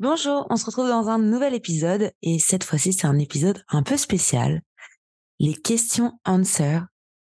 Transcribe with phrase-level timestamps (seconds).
[0.00, 3.82] Bonjour, on se retrouve dans un nouvel épisode et cette fois-ci c'est un épisode un
[3.82, 4.62] peu spécial.
[5.40, 6.82] Les questions answer,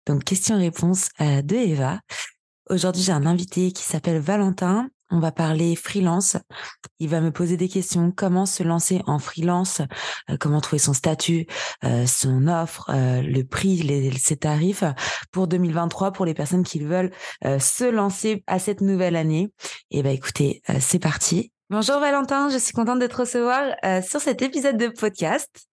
[0.05, 2.01] donc questions-réponses euh, de Eva.
[2.69, 4.89] Aujourd'hui j'ai un invité qui s'appelle Valentin.
[5.09, 6.35] On va parler freelance.
[6.99, 8.11] Il va me poser des questions.
[8.11, 9.79] Comment se lancer en freelance?
[10.29, 11.47] Euh, Comment trouver son statut,
[11.85, 14.83] euh, son offre, le prix, les, ses tarifs
[15.31, 19.53] pour 2023 pour les personnes qui veulent se lancer à cette nouvelle année?
[19.89, 21.53] Et ben écoutez, c'est parti.
[21.69, 25.67] Bonjour Valentin, je suis contente de te recevoir euh, sur cet épisode de podcast.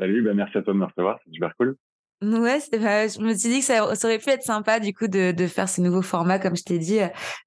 [0.00, 1.76] Salut, bah merci à toi de me recevoir, c'est super cool.
[2.20, 5.46] Ouais, je me suis dit que ça, aurait pu être sympa du coup de, de
[5.46, 6.98] faire ce nouveau format, comme je t'ai dit,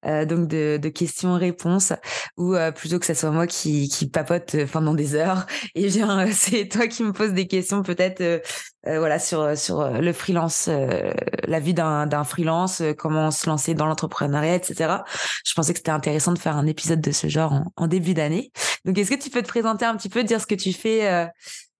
[0.06, 1.92] euh, donc de, de questions-réponses,
[2.38, 5.88] ou euh, plutôt que ce soit moi qui, qui papote euh, pendant des heures, et
[5.88, 8.40] bien c'est toi qui me poses des questions peut-être, euh,
[8.86, 14.54] voilà, sur sur le freelance, la vie d'un d'un freelance, comment se lancer dans l'entrepreneuriat,
[14.54, 15.04] etc.
[15.44, 18.14] Je pensais que c'était intéressant de faire un épisode de ce genre en, en début
[18.14, 18.52] d'année.
[18.86, 21.06] Donc, est-ce que tu peux te présenter un petit peu, dire ce que tu fais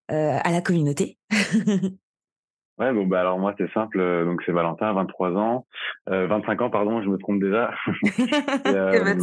[0.09, 1.17] à la communauté?
[2.83, 3.99] Ouais, bon, bah alors moi, c'est simple.
[3.99, 5.65] Euh, donc, c'est Valentin, 23 ans.
[6.09, 7.73] Euh, 25 ans, pardon, je me trompe déjà.
[8.67, 9.15] euh,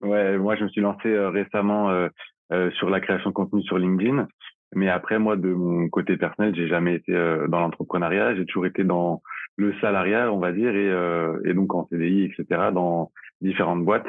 [0.00, 3.78] ouais, moi, je me suis lancé euh, récemment euh, sur la création de contenu sur
[3.78, 4.28] LinkedIn.
[4.74, 7.12] Mais après, moi, de mon côté personnel, j'ai jamais été
[7.48, 8.34] dans l'entrepreneuriat.
[8.34, 9.22] J'ai toujours été dans
[9.56, 14.06] le salariat, on va dire, et, et donc en CDI, etc., dans différentes boîtes.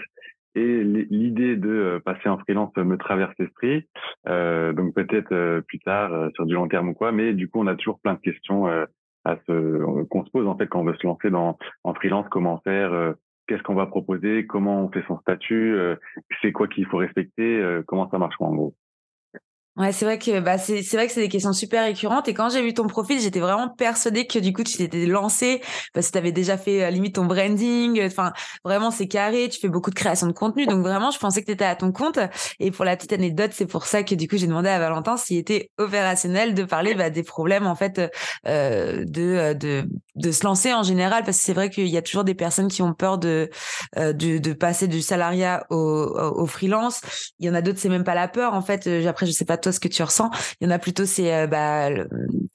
[0.56, 3.86] Et l'idée de euh, passer en freelance me traverse l'esprit,
[4.28, 7.12] euh, donc peut-être euh, plus tard euh, sur du long terme ou quoi.
[7.12, 8.68] Mais du coup, on a toujours plein de questions
[9.26, 12.28] à se qu'on se pose en fait quand on veut se lancer dans en freelance.
[12.30, 13.16] Comment faire
[13.48, 15.78] Qu'est-ce qu'on va proposer Comment on fait son statut
[16.42, 18.76] C'est quoi qu'il faut respecter Comment ça marche en gros
[19.78, 22.30] Ouais, c'est vrai que bah c'est c'est vrai que c'est des questions super récurrentes.
[22.30, 25.62] Et quand j'ai vu ton profil, j'étais vraiment persuadée que du coup tu t'étais lancé
[25.94, 28.32] parce que tu avais déjà fait à limite ton branding, enfin
[28.64, 30.66] vraiment c'est carré, tu fais beaucoup de création de contenu.
[30.66, 32.20] Donc vraiment je pensais que tu étais à ton compte.
[32.62, 35.18] Et pour la petite anecdote, c'est pour ça que du coup j'ai demandé à Valentin
[35.18, 38.00] s'il était opérationnel de parler bah, des problèmes en fait
[38.48, 39.84] euh, de de
[40.16, 41.26] de se lancer en général.
[41.26, 43.50] Parce que c'est vrai qu'il y a toujours des personnes qui ont peur de
[43.98, 47.02] euh, de, de passer du salariat au, au, freelance,
[47.40, 49.44] il y en a d'autres c'est même pas la peur en fait, après je sais
[49.44, 50.30] pas ce que tu ressens.
[50.60, 51.90] Il y en a plutôt c'est euh, bah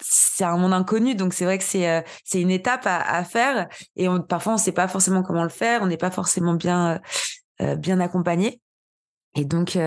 [0.00, 3.68] c'est un monde inconnu donc c'est vrai que c'est euh, c'est une étape à, faire
[3.96, 7.00] et parfois on sait pas forcément comment le faire, on n'est pas forcément bien
[7.60, 8.60] euh, bien accompagné.
[9.36, 9.78] Et donc,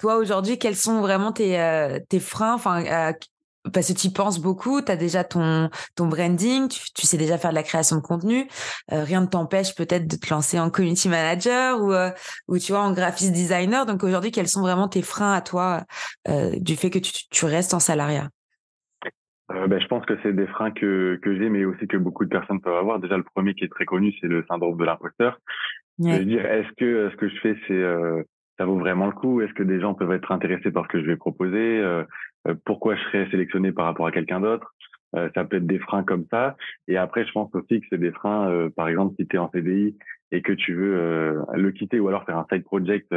[0.00, 1.56] toi aujourd'hui, quels sont vraiment tes,
[2.08, 2.82] tes freins Enfin,
[3.72, 7.38] parce que tu y penses beaucoup, tu as déjà ton, ton branding, tu, sais déjà
[7.38, 8.48] faire de la création de contenu.
[8.92, 12.10] Euh, rien ne t'empêche peut-être de te lancer en community manager ou, euh,
[12.48, 13.86] ou tu vois en graphiste designer.
[13.86, 15.82] Donc aujourd'hui, quels sont vraiment tes freins à toi
[16.28, 18.28] euh, du fait que tu, tu restes en salariat?
[19.48, 22.30] Ben, je pense que c'est des freins que, que j'ai, mais aussi que beaucoup de
[22.30, 22.98] personnes peuvent avoir.
[22.98, 25.38] Déjà, le premier qui est très connu, c'est le syndrome de l'imposteur.
[25.98, 26.24] Ouais.
[26.24, 27.82] dire, est-ce que ce que je fais, c'est
[28.58, 29.40] ça vaut vraiment le coup?
[29.40, 31.78] Est-ce que des gens peuvent être intéressés par ce que je vais proposer?
[31.78, 32.04] Euh, euh,
[32.64, 34.74] Pourquoi je serais sélectionné par rapport à quelqu'un d'autre?
[35.14, 36.56] Euh, Ça peut être des freins comme ça.
[36.88, 39.50] Et après, je pense aussi que c'est des freins, par exemple, si tu es en
[39.50, 39.96] CDI
[40.30, 43.14] et que tu veux le quitter ou alors faire un side project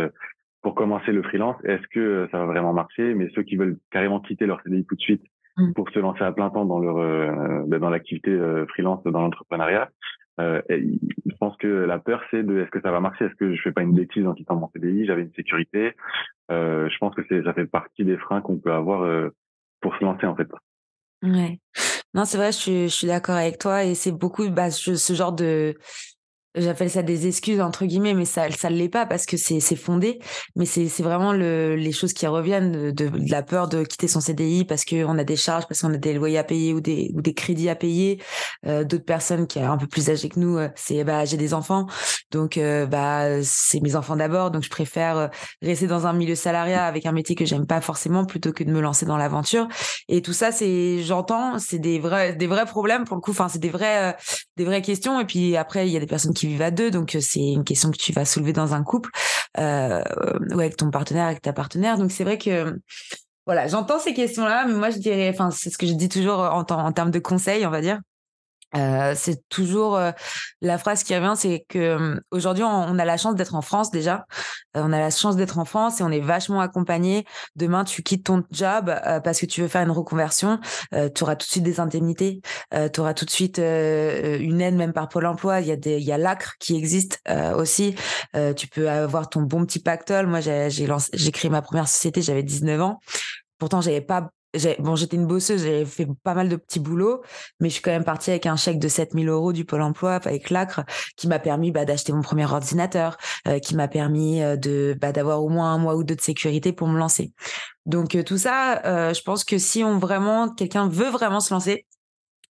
[0.62, 3.14] pour commencer le freelance, est-ce que ça va vraiment marcher?
[3.14, 5.24] Mais ceux qui veulent carrément quitter leur CDI tout de suite
[5.58, 5.74] mmh.
[5.74, 8.38] pour se lancer à plein temps dans leur ben, dans l'activité
[8.70, 9.90] freelance dans l'entrepreneuriat,
[10.40, 13.26] euh, je pense que la peur, c'est de est-ce que ça va marcher?
[13.26, 15.94] Est-ce que je fais pas une bêtise en quittant mon CDI J'avais une sécurité.
[16.52, 19.30] Euh, je pense que ça fait partie des freins qu'on peut avoir euh,
[19.82, 20.48] pour se lancer en fait.
[21.24, 21.60] Ouais.
[22.14, 25.14] Non, c'est vrai, je suis, je suis d'accord avec toi et c'est beaucoup bah, ce
[25.14, 25.76] genre de
[26.56, 29.76] j'appelle ça des excuses entre guillemets mais ça ça l'est pas parce que c'est c'est
[29.76, 30.20] fondé.
[30.56, 34.08] Mais c'est c'est vraiment le les choses qui reviennent de, de, la peur de quitter
[34.08, 36.74] son CDI parce que on a des charges parce qu'on a des loyers à payer
[36.74, 38.22] ou des ou des crédits à payer.
[38.66, 41.38] Euh, d'autres personnes qui sont un peu plus âgées que nous euh, c'est bah j'ai
[41.38, 41.88] des enfants.
[42.32, 44.52] Donc euh, bah c'est mes enfants d'abord.
[44.52, 45.28] Donc je préfère euh,
[45.62, 48.72] rester dans un milieu salariat avec un métier que j'aime pas forcément plutôt que de
[48.72, 49.68] me lancer dans l'aventure.
[50.08, 53.32] Et tout ça c'est j'entends c'est des vrais des vrais problèmes pour le coup.
[53.32, 54.16] Enfin c'est des vrais
[54.58, 55.20] des vraies questions.
[55.20, 57.40] Et puis après il y a des personnes qui vivent à deux, donc euh, c'est
[57.40, 59.10] une question que tu vas soulever dans un couple
[59.58, 60.04] euh,
[60.54, 61.98] ou avec ton partenaire, avec ta partenaire.
[61.98, 62.80] Donc c'est vrai que
[63.46, 66.40] voilà, j'entends ces questions-là, mais moi je dirais, enfin c'est ce que je dis toujours
[66.40, 68.00] en, en termes de conseils, on va dire.
[68.74, 70.12] C'est toujours euh,
[70.62, 73.92] la phrase qui revient, c'est que euh, aujourd'hui on, a la chance d'être en France
[73.92, 74.26] déjà.
[74.76, 77.26] on a la chance d'être en France et on est vachement accompagné.
[77.56, 80.60] Demain tu quittes ton job parce que tu veux faire une reconversion,
[80.92, 82.42] tu auras tout de suite des indemnités,
[82.94, 85.62] tu auras tout de suite une aide même par Pôle Emploi.
[85.62, 87.22] Il y a des, il y a l'ACRE qui existe
[87.56, 87.96] aussi.
[88.58, 90.28] tu peux avoir ton bon petit pactole.
[90.28, 93.00] Moi j'ai j'ai créé ma première société, j'avais 19 ans.
[93.58, 94.30] Pourtant, j'avais pas
[94.80, 97.22] bon, j'étais une bosseuse, j'avais fait pas mal de petits boulots,
[97.60, 100.14] mais je suis quand même partie avec un chèque de 7000 euros du Pôle emploi
[100.14, 100.84] avec l'ACRE
[101.18, 103.18] qui m'a permis bah, d'acheter mon premier ordinateur,
[103.48, 106.22] euh, qui m'a permis euh, de bah, d'avoir au moins un mois ou deux de
[106.22, 107.34] sécurité pour me lancer.
[107.86, 108.82] Donc euh, tout ça,
[109.14, 111.86] je pense que si on vraiment quelqu'un veut vraiment se lancer,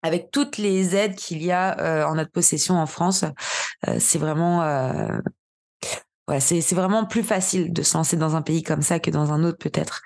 [0.03, 3.25] avec toutes les aides qu'il y a en notre possession en France,
[3.99, 4.59] c'est vraiment
[6.27, 9.33] voilà, c'est vraiment plus facile de se lancer dans un pays comme ça que dans
[9.33, 10.03] un autre peut-être.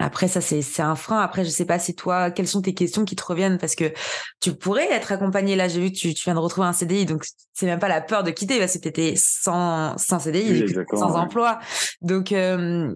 [0.00, 1.20] Après, ça, c'est un frein.
[1.20, 3.58] Après, je sais pas si toi, quelles sont tes questions qui te reviennent?
[3.58, 3.92] Parce que
[4.40, 5.56] tu pourrais être accompagné.
[5.56, 7.88] Là, j'ai vu que tu, tu, viens de retrouver un CDI, donc c'est même pas
[7.88, 11.58] la peur de quitter parce que tu étais sans, sans CDI, sans emploi.
[12.00, 12.94] Donc, euh,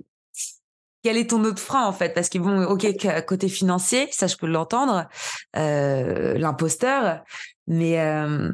[1.02, 2.14] quel est ton autre frein en fait?
[2.14, 2.86] Parce que bon, ok,
[3.26, 5.08] côté financier, ça je peux l'entendre,
[5.56, 7.24] euh, l'imposteur,
[7.66, 8.52] mais euh,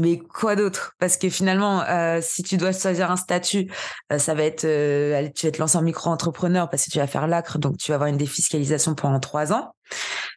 [0.00, 0.94] mais quoi d'autre?
[0.98, 3.70] Parce que finalement, euh, si tu dois choisir un statut,
[4.12, 7.06] euh, ça va être, euh, tu vas te lancer en micro-entrepreneur parce que tu vas
[7.06, 9.74] faire l'acre, donc tu vas avoir une défiscalisation pendant trois ans.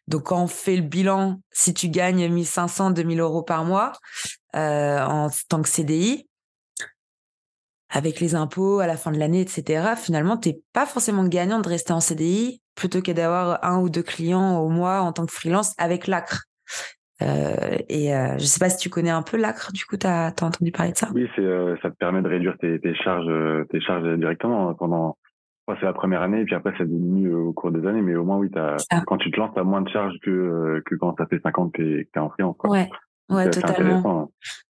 [0.07, 3.93] Donc quand on fait le bilan, si tu gagnes 1500, 2000 euros par mois
[4.53, 6.27] en tant que CDI,
[7.89, 11.59] avec les impôts à la fin de l'année, etc., finalement, tu n'es pas forcément gagnant
[11.59, 15.25] de rester en CDI plutôt que d'avoir un ou deux clients au mois en tant
[15.25, 16.45] que freelance avec l'acre.
[17.21, 20.07] Euh, et euh, je sais pas si tu connais un peu l'ACRE, du coup, tu
[20.07, 21.09] as, entendu parler de ça?
[21.13, 23.31] Oui, euh, ça te permet de réduire tes, tes charges,
[23.69, 25.17] tes charges directement hein, pendant.
[25.67, 28.23] c'est la première année, et puis après, ça diminue au cours des années, mais au
[28.23, 28.49] moins, oui,
[29.05, 31.79] quand tu te lances, tu as moins de charges que, que quand ça fait 50
[31.79, 32.57] et que tu es en freelance.
[32.63, 32.89] Ouais,
[33.29, 34.21] ouais totalement.
[34.21, 34.29] Hein.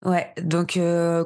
[0.06, 0.78] Ouais, donc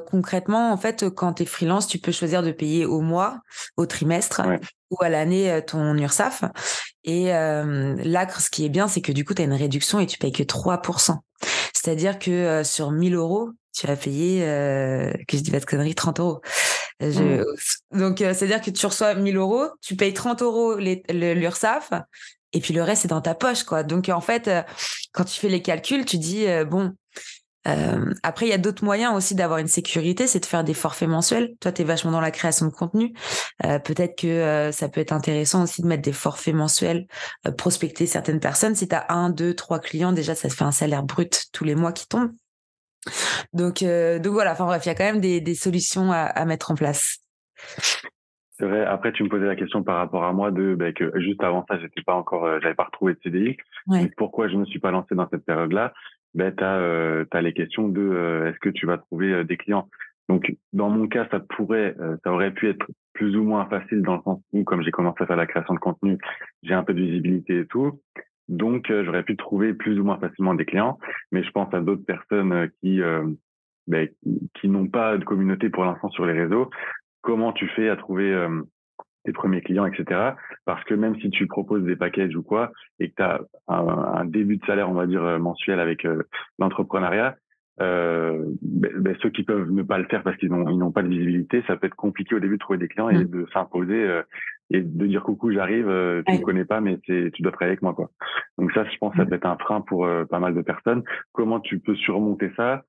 [0.06, 3.40] concrètement, en fait, quand tu es freelance, tu peux choisir de payer au mois,
[3.76, 4.42] au trimestre
[4.90, 6.44] ou à l'année ton URSAF.
[7.08, 9.98] Et euh, là, ce qui est bien, c'est que du coup, tu as une réduction
[9.98, 11.16] et tu payes que 3%.
[11.72, 16.20] C'est-à-dire que sur 1000 euros, tu vas payer, que je dis pas de conneries, 30
[16.20, 16.42] euros.
[17.00, 17.40] Je...
[17.40, 17.98] Mmh.
[17.98, 21.92] Donc, c'est-à-dire que tu reçois 1000 euros, tu payes 30 euros l'URSAF,
[22.52, 23.84] et puis le reste, c'est dans ta poche, quoi.
[23.84, 24.50] Donc, en fait,
[25.12, 26.92] quand tu fais les calculs, tu dis, bon,
[27.68, 30.74] euh, après, il y a d'autres moyens aussi d'avoir une sécurité, c'est de faire des
[30.74, 31.54] forfaits mensuels.
[31.60, 33.12] Toi, tu es vachement dans la création de contenu.
[33.64, 37.06] Euh, peut-être que euh, ça peut être intéressant aussi de mettre des forfaits mensuels,
[37.56, 38.74] prospecter certaines personnes.
[38.74, 41.64] Si tu as un, deux, trois clients, déjà, ça te fait un salaire brut tous
[41.64, 42.30] les mois qui tombe.
[43.52, 46.44] Donc, donc voilà, enfin bref, il y a quand même des, des solutions à, à,
[46.44, 47.18] mettre en place.
[48.58, 48.84] C'est vrai.
[48.84, 51.64] Après, tu me posais la question par rapport à moi de ben, que juste avant
[51.68, 53.56] ça, j'étais pas encore, j'avais pas retrouvé de CDI.
[54.16, 55.92] Pourquoi je me suis pas lancé dans cette période-là?
[56.34, 59.56] Ben, tu as, euh, les questions de euh, est-ce que tu vas trouver euh, des
[59.56, 59.88] clients?
[60.28, 64.16] Donc, dans mon cas, ça pourrait, ça aurait pu être plus ou moins facile dans
[64.16, 66.18] le sens où, comme j'ai commencé à faire la création de contenu,
[66.62, 68.02] j'ai un peu de visibilité et tout.
[68.46, 70.98] Donc, j'aurais pu trouver plus ou moins facilement des clients.
[71.32, 73.00] Mais je pense à d'autres personnes qui,
[73.86, 74.08] ben,
[74.60, 76.68] qui n'ont pas de communauté pour l'instant sur les réseaux.
[77.22, 78.46] Comment tu fais à trouver
[79.28, 80.32] tes premiers clients, etc.
[80.64, 84.24] Parce que même si tu proposes des packages ou quoi, et que tu as un,
[84.24, 86.22] début de salaire, on va dire, euh, mensuel avec euh,
[86.58, 87.36] l'entrepreneuriat,
[87.80, 90.90] euh, ben, ben, ceux qui peuvent ne pas le faire parce qu'ils n'ont ils n'ont
[90.90, 93.30] pas de visibilité, ça peut être compliqué au début de trouver des clients et mmh.
[93.30, 94.22] de s'imposer euh,
[94.70, 95.84] et de dire coucou, j'arrive,
[96.26, 98.10] tu ne me connais pas, mais tu dois travailler avec moi quoi.
[98.56, 99.28] Donc ça, je pense, ça mmh.
[99.28, 101.04] peut être un frein pour pas mal de personnes.
[101.32, 102.82] Comment tu peux surmonter ça?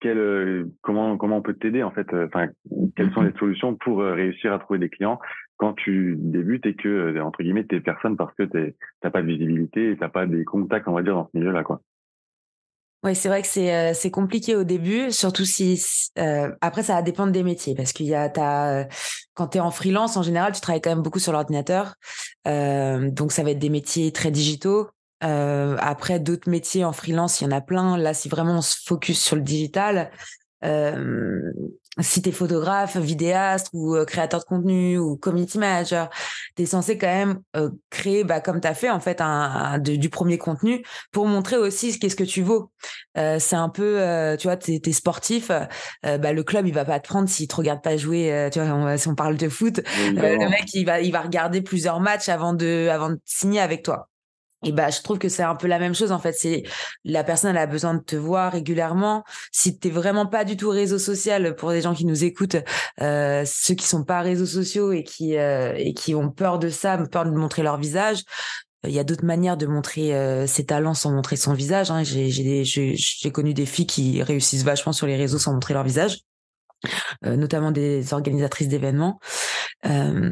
[0.00, 2.48] Quel, euh, comment comment on peut t'aider en fait euh, enfin
[2.96, 3.28] quelles sont mhm.
[3.28, 5.18] les solutions pour euh, réussir à trouver des clients
[5.56, 8.44] quand tu débutes et que entre guillemets t'es personne parce que
[9.00, 11.50] t'as pas de visibilité et t'as pas des contacts on va dire dans ce milieu
[11.50, 11.80] là quoi?
[13.04, 15.78] Oui, c'est vrai que c'est c'est compliqué au début, surtout si
[16.62, 18.88] après ça va dépendre des métiers parce qu'il y a ta
[19.34, 21.96] quand tu es en freelance en général, tu travailles quand même beaucoup sur l'ordinateur.
[22.46, 24.88] donc ça va être des métiers très digitaux,
[25.22, 27.96] euh, après, d'autres métiers en freelance, il y en a plein.
[27.96, 30.10] Là, si vraiment on se focus sur le digital,
[30.64, 31.52] euh,
[32.00, 36.10] si tu es photographe, vidéaste ou euh, créateur de contenu ou community manager,
[36.56, 39.78] tu es censé quand même euh, créer, bah, comme tu as fait, en fait, un,
[39.78, 42.72] du premier contenu pour montrer aussi qu'est-ce que tu vaux.
[43.16, 44.00] Euh, c'est un peu,
[44.38, 45.50] tu vois, tu es, sportif,
[46.02, 48.96] bah, le club, il va pas te prendre s'il te regarde pas jouer, tu vois,
[48.96, 52.54] si on parle de foot, le mec, il va, il va regarder plusieurs matchs avant
[52.54, 54.08] de, avant de signer avec toi.
[54.64, 56.32] Et bah, je trouve que c'est un peu la même chose en fait.
[56.32, 56.64] C'est
[57.04, 59.24] la personne elle a besoin de te voir régulièrement.
[59.52, 62.56] Si t'es vraiment pas du tout réseau social pour les gens qui nous écoutent,
[63.00, 66.68] euh, ceux qui sont pas réseaux sociaux et qui euh, et qui ont peur de
[66.68, 68.22] ça, peur de montrer leur visage,
[68.86, 71.90] il y a d'autres manières de montrer euh, ses talents sans montrer son visage.
[71.90, 72.02] Hein.
[72.02, 72.30] J'ai,
[72.64, 76.20] j'ai, connu des filles qui réussissent vachement sur les réseaux sans montrer leur visage,
[77.24, 79.18] euh, notamment des organisatrices d'événements.
[79.86, 80.30] Euh,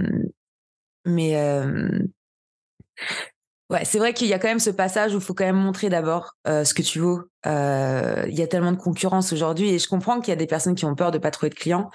[1.05, 1.35] mais
[3.85, 5.89] c'est vrai qu'il y a quand même ce passage où il faut quand même montrer
[5.89, 7.23] d'abord ce que tu vaux.
[7.45, 10.75] Il y a tellement de concurrence aujourd'hui et je comprends qu'il y a des personnes
[10.75, 11.91] qui ont peur de pas trouver de clients.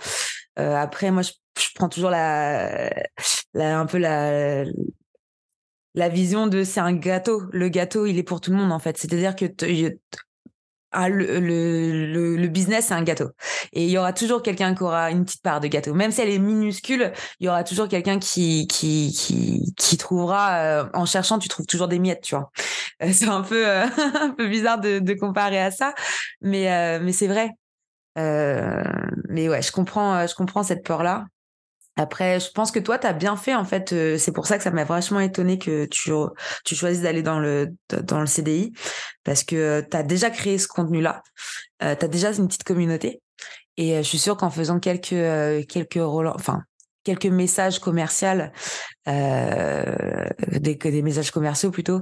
[0.55, 1.31] après, moi, je,
[1.75, 2.89] prends toujours la,
[3.53, 4.63] la, un peu la
[5.97, 7.41] la vision de c'est un gâteau.
[7.51, 8.97] Le gâteau, il est pour tout le monde en fait.
[8.97, 9.45] C'est-à-dire que
[10.99, 13.29] ah, le, business, c'est un gâteau.
[13.71, 15.93] Et il y aura toujours quelqu'un qui aura une petite part de gâteau.
[15.93, 20.55] Même si elle est minuscule, il y aura toujours quelqu'un qui, qui, qui, qui trouvera,
[20.57, 22.49] euh, en cherchant, tu trouves toujours des miettes, tu vois.
[23.03, 23.85] Euh, c'est un peu, euh,
[24.19, 25.93] un peu bizarre de, de, comparer à ça.
[26.41, 27.51] Mais, mais c'est vrai.
[28.15, 31.25] mais ouais, je comprends, je comprends cette peur-là.
[31.97, 33.91] Après, je pense que toi, tu as bien fait, en fait.
[33.91, 36.11] Euh, c'est pour ça que ça m'a vachement étonné que tu,
[36.63, 37.73] tu choisisses d'aller dans le,
[38.03, 38.71] dans le CDI,
[39.23, 41.23] parce que euh, tu as déjà créé ce contenu-là.
[41.83, 43.21] Euh, tu as déjà une petite communauté.
[43.77, 46.63] Et je suis sûre qu'en faisant quelques, quelques enfin,
[47.03, 48.49] quelques messages commerciaux,
[49.05, 52.01] des, des messages commerciaux plutôt,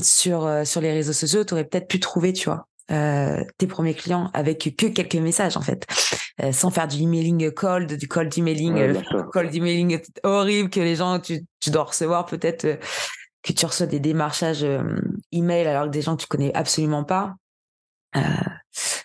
[0.00, 3.94] sur, sur les réseaux sociaux, tu aurais peut-être pu trouver, tu vois, euh, tes premiers
[3.94, 5.86] clients avec que quelques messages en fait,
[6.42, 10.80] euh, sans faire du emailing cold, du cold emailing, ouais, euh, cold emailing horrible que
[10.80, 12.76] les gens tu, tu dois recevoir peut-être euh,
[13.42, 14.66] que tu reçois des démarchages
[15.32, 17.34] email alors que des gens que tu connais absolument pas.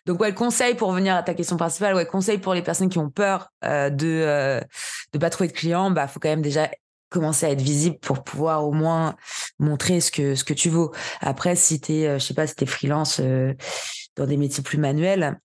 [0.06, 2.90] donc ouais, le conseil pour venir à ta question principale, ouais, conseil pour les personnes
[2.90, 4.62] qui ont peur de
[5.12, 6.70] de pas trouver de clients, bah faut quand même déjà
[7.10, 9.16] commencer à être visible pour pouvoir au moins
[9.58, 10.92] montrer ce que ce que tu vaux.
[11.22, 13.54] Après, si t'es, euh, je sais pas, si t'es freelance euh,
[14.16, 15.40] dans des métiers plus manuels,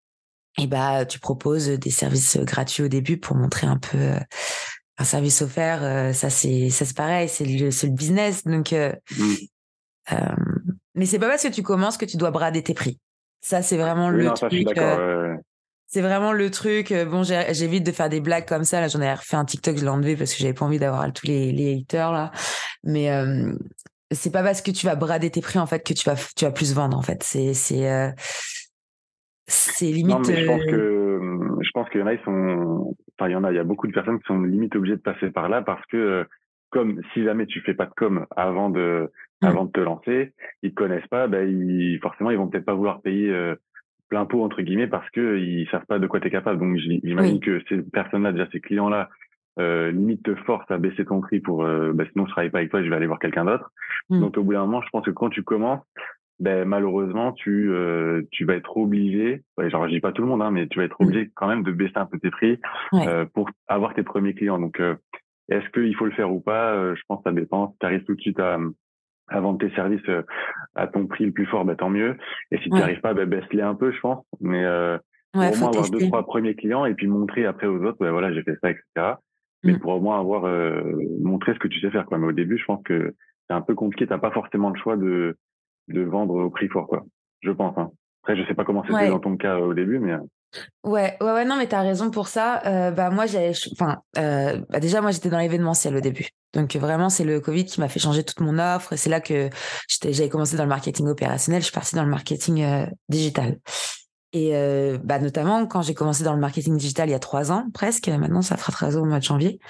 [0.56, 4.20] et eh bah tu proposes des services gratuits au début pour montrer un peu euh,
[4.98, 6.14] un service offert.
[6.14, 8.44] ça c'est ça c'est pareil, c'est le c'est le business.
[8.44, 10.14] Donc, mmh.
[10.94, 13.00] mais c'est pas parce que tu commences que tu dois brader tes prix.
[13.40, 14.68] Ça c'est vraiment le truc
[15.86, 16.92] c'est vraiment le truc.
[16.92, 18.80] Euh, bon, j'évite de faire des blagues comme ça.
[18.80, 21.12] Là, j'en ai refait un TikTok, je l'ai enlevé parce que j'avais pas envie d'avoir
[21.12, 22.30] tous les, les haters là.
[22.82, 23.52] Mais euh,
[24.10, 26.44] c'est pas parce que tu vas brader tes prix en fait que tu vas tu
[26.44, 27.22] vas plus vendre en fait.
[27.22, 28.10] C'est c'est euh,
[29.46, 30.16] c'est limite.
[30.16, 31.20] Non, mais je pense que
[31.60, 32.96] je pense qu'il y en a ils sont.
[33.18, 33.52] Enfin, il y en a.
[33.52, 35.84] Il y a beaucoup de personnes qui sont limite obligées de passer par là parce
[35.86, 36.26] que
[36.70, 39.12] comme si jamais tu fais pas de com avant de
[39.42, 39.46] mmh.
[39.46, 42.74] avant de te lancer, ils te connaissent pas, ben ils, forcément ils vont peut-être pas
[42.74, 43.54] vouloir payer
[44.08, 46.60] plein pot entre guillemets parce que ils savent pas de quoi tu es capable.
[46.60, 49.08] Donc j'imagine que ces personnes-là, déjà ces clients-là,
[49.60, 52.58] euh, limite te forcent à baisser ton prix pour euh, bah, sinon je travaille pas
[52.58, 53.70] avec toi, je vais aller voir quelqu'un d'autre.
[54.10, 54.20] Mmh.
[54.20, 55.82] Donc au bout d'un moment, je pense que quand tu commences,
[56.40, 60.28] ben malheureusement tu euh, tu vas être obligé, ouais, genre je dis pas tout le
[60.28, 61.04] monde, hein, mais tu vas être mmh.
[61.04, 62.58] obligé quand même de baisser un peu tes prix
[62.94, 64.58] euh, pour avoir tes premiers clients.
[64.58, 64.96] Donc euh,
[65.48, 66.94] est-ce qu'il faut le faire ou pas?
[66.94, 67.76] Je pense que ça dépend.
[67.78, 68.58] Tu arrives tout de suite à
[69.28, 70.22] à vendre tes services euh,
[70.74, 72.16] à ton prix le plus fort, bah, tant mieux.
[72.50, 74.24] Et si tu n'y arrives pas, bah, baisse-les un peu, je pense.
[74.40, 74.98] Mais euh,
[75.32, 78.10] pour au moins avoir deux, trois premiers clients et puis montrer après aux autres, bah,
[78.10, 79.14] voilà, j'ai fait ça, etc.
[79.62, 79.78] Mais mm.
[79.80, 80.82] pour au moins avoir euh,
[81.20, 82.06] montré ce que tu sais faire.
[82.06, 82.18] Quoi.
[82.18, 83.14] Mais au début, je pense que
[83.48, 84.06] c'est un peu compliqué.
[84.06, 85.36] T'as pas forcément le choix de,
[85.88, 87.04] de vendre au prix fort, quoi.
[87.40, 87.76] Je pense.
[87.78, 87.90] Hein.
[88.22, 90.14] Après, je sais pas comment c'était dans ton cas au début, mais.
[90.82, 92.62] Ouais, ouais, ouais, non, mais tu as raison pour ça.
[92.66, 96.28] Euh, bah, moi, j'avais, enfin, euh, bah, déjà, moi, j'étais dans l'événementiel au début.
[96.52, 98.92] Donc, vraiment, c'est le Covid qui m'a fait changer toute mon offre.
[98.92, 99.48] Et c'est là que
[100.02, 101.62] j'avais commencé dans le marketing opérationnel.
[101.62, 103.58] Je suis partie dans le marketing euh, digital.
[104.34, 107.52] Et euh, bah, notamment quand j'ai commencé dans le marketing digital il y a trois
[107.52, 109.60] ans presque, maintenant ça fera trois ans au mois de janvier.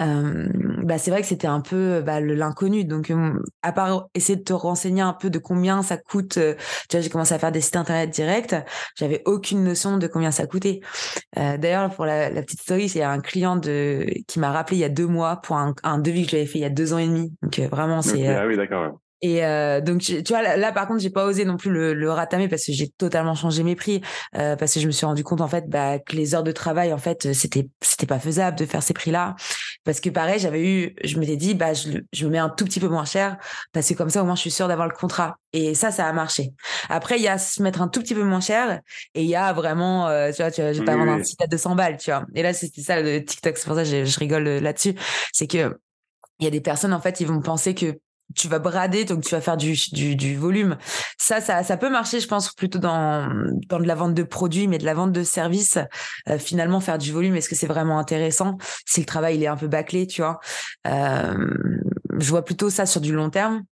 [0.00, 0.48] Euh,
[0.82, 2.84] bah, c'est vrai que c'était un peu bah, l'inconnu.
[2.84, 6.96] Donc euh, à part essayer de te renseigner un peu de combien ça coûte, tu
[6.96, 8.56] vois, j'ai commencé à faire des sites internet directs.
[8.96, 10.80] J'avais aucune notion de combien ça coûtait.
[11.36, 14.84] D'ailleurs pour la, la, petite story, c'est un client de qui m'a rappelé il y
[14.84, 16.98] a deux mois pour un, un devis que j'avais fait il y a deux ans
[16.98, 17.32] et demi.
[17.42, 18.26] Donc vraiment c'est.
[18.26, 18.98] ah oui d'accord.
[19.22, 22.10] Et euh, donc, tu vois, là, par contre, j'ai pas osé non plus le, le
[22.10, 24.00] ratamer parce que j'ai totalement changé mes prix
[24.36, 26.52] euh, parce que je me suis rendu compte en fait bah, que les heures de
[26.52, 29.36] travail, en fait, c'était c'était pas faisable de faire ces prix-là
[29.84, 32.64] parce que pareil, j'avais eu, je m'étais dit bah je, je me mets un tout
[32.64, 33.36] petit peu moins cher
[33.72, 35.36] parce que comme ça au moins je suis sûre d'avoir le contrat.
[35.52, 36.52] Et ça, ça a marché.
[36.88, 38.80] Après, il y a se mettre un tout petit peu moins cher
[39.14, 41.42] et il y a vraiment, euh, tu vois, tu, je vais pas vendre un site
[41.42, 42.24] à 200 balles, tu vois.
[42.34, 44.94] Et là, c'était ça le TikTok, c'est pour ça que je, je rigole là-dessus,
[45.32, 45.76] c'est que
[46.38, 47.98] il y a des personnes en fait, ils vont penser que
[48.36, 50.76] tu vas brader, donc tu vas faire du, du, du, volume.
[51.18, 53.28] Ça, ça, ça peut marcher, je pense, plutôt dans,
[53.68, 55.78] dans de la vente de produits, mais de la vente de services.
[56.28, 58.56] Euh, finalement, faire du volume, est-ce que c'est vraiment intéressant?
[58.86, 60.40] Si le travail il est un peu bâclé, tu vois?
[60.86, 61.34] Euh,
[62.18, 63.62] Je vois plutôt ça sur du long terme.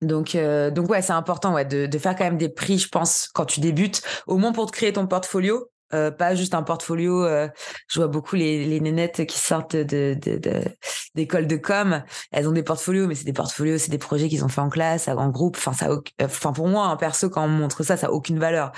[0.00, 2.88] Donc, euh, donc ouais, c'est important ouais, de, de faire quand même des prix, je
[2.88, 5.68] pense, quand tu débutes, au moins pour te créer ton portfolio.
[5.94, 7.24] Euh, pas juste un portfolio.
[7.24, 7.48] Euh,
[7.88, 10.62] je vois beaucoup les, les nénettes qui sortent de, de,
[11.14, 12.02] d'école de, com.
[12.30, 14.68] Elles ont des portfolios, mais c'est des portfolios, c'est des projets qu'ils ont fait en
[14.68, 15.56] classe, en groupe.
[15.58, 15.88] Enfin, ça,
[16.22, 18.72] enfin pour moi, en perso, quand on montre ça, ça a aucune valeur.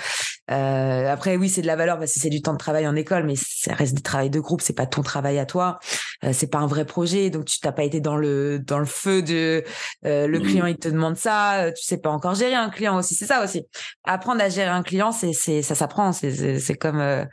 [0.51, 2.95] Euh, après, oui, c'est de la valeur parce que c'est du temps de travail en
[2.95, 4.61] école, mais ça reste du travail de groupe.
[4.61, 5.79] C'est pas ton travail à toi.
[6.25, 8.85] Euh, c'est pas un vrai projet, donc tu t'as pas été dans le dans le
[8.85, 9.63] feu de
[10.05, 10.41] euh, le mmh.
[10.41, 10.65] client.
[10.65, 13.15] Il te demande ça, tu sais pas encore gérer un client aussi.
[13.15, 13.65] C'est ça aussi.
[14.03, 16.11] Apprendre à gérer un client, c'est c'est ça s'apprend.
[16.11, 17.25] C'est c'est comme euh,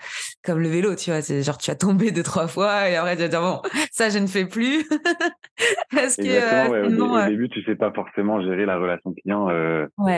[0.44, 1.22] comme le vélo, tu vois.
[1.22, 4.10] C'est genre tu as tombé deux trois fois et après tu vas dire bon, ça
[4.10, 4.86] je ne fais plus.
[5.94, 9.48] parce que euh, au, euh début tu sais pas forcément gérer la relation client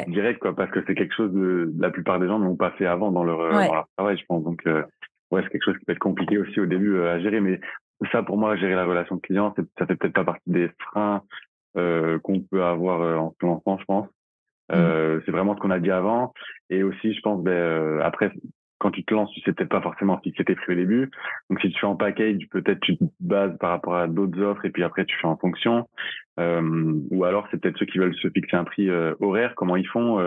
[0.08, 2.86] direct quoi, parce que c'est quelque chose de la plupart des gens n'ont pas fait
[2.86, 4.42] avant dans leur, travail, je pense.
[4.42, 7.60] Donc ouais, c'est quelque chose qui peut être compliqué aussi au début à gérer, mais
[8.12, 11.22] ça pour moi gérer la relation client, ça fait peut-être pas partie des freins
[11.74, 14.08] qu'on peut avoir en ce moment, je pense.
[14.70, 14.76] Mmh.
[14.76, 16.32] Euh, c'est vraiment ce qu'on a dit avant.
[16.70, 18.32] Et aussi, je pense, ben, euh, après,
[18.78, 21.10] quand tu te lances, tu sais peut-être pas forcément fixer tes prix au début.
[21.50, 24.64] Donc, si tu fais en package, peut-être tu te bases par rapport à d'autres offres
[24.64, 25.88] et puis après, tu fais en fonction.
[26.40, 29.76] Euh, ou alors, c'est peut-être ceux qui veulent se fixer un prix euh, horaire, comment
[29.76, 30.18] ils font.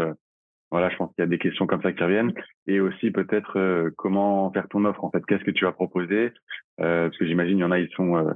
[0.71, 2.33] Voilà, je pense qu'il y a des questions comme ça qui reviennent.
[2.67, 5.25] Et aussi, peut-être, comment faire ton offre, en fait.
[5.25, 6.31] Qu'est-ce que tu vas proposer?
[6.77, 8.35] Parce que j'imagine, il y en a, ils sont...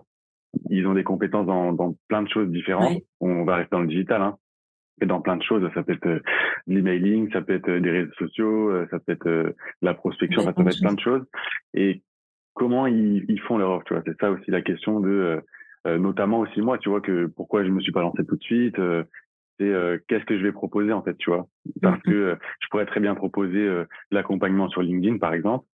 [0.69, 3.01] ils ont des compétences dans, dans plein de choses différentes.
[3.19, 4.37] On va rester dans le digital, hein
[5.05, 5.67] dans plein de choses.
[5.73, 6.19] Ça peut être euh,
[6.67, 10.53] l'emailing, ça peut être euh, des réseaux sociaux, euh, ça peut être la prospection, ça
[10.53, 11.25] peut être plein de choses.
[11.73, 12.03] Et
[12.53, 14.03] comment ils, ils font leur offre, tu vois?
[14.05, 15.41] C'est ça aussi la question de,
[15.85, 18.77] notamment aussi moi, tu vois, que pourquoi je me suis pas lancé tout de suite.
[19.59, 19.73] C'est
[20.07, 21.47] qu'est-ce que je vais proposer en fait, tu vois?
[21.81, 22.11] Parce mm-hmm.
[22.11, 25.65] que je pourrais très bien proposer l'accompagnement sur LinkedIn, par exemple,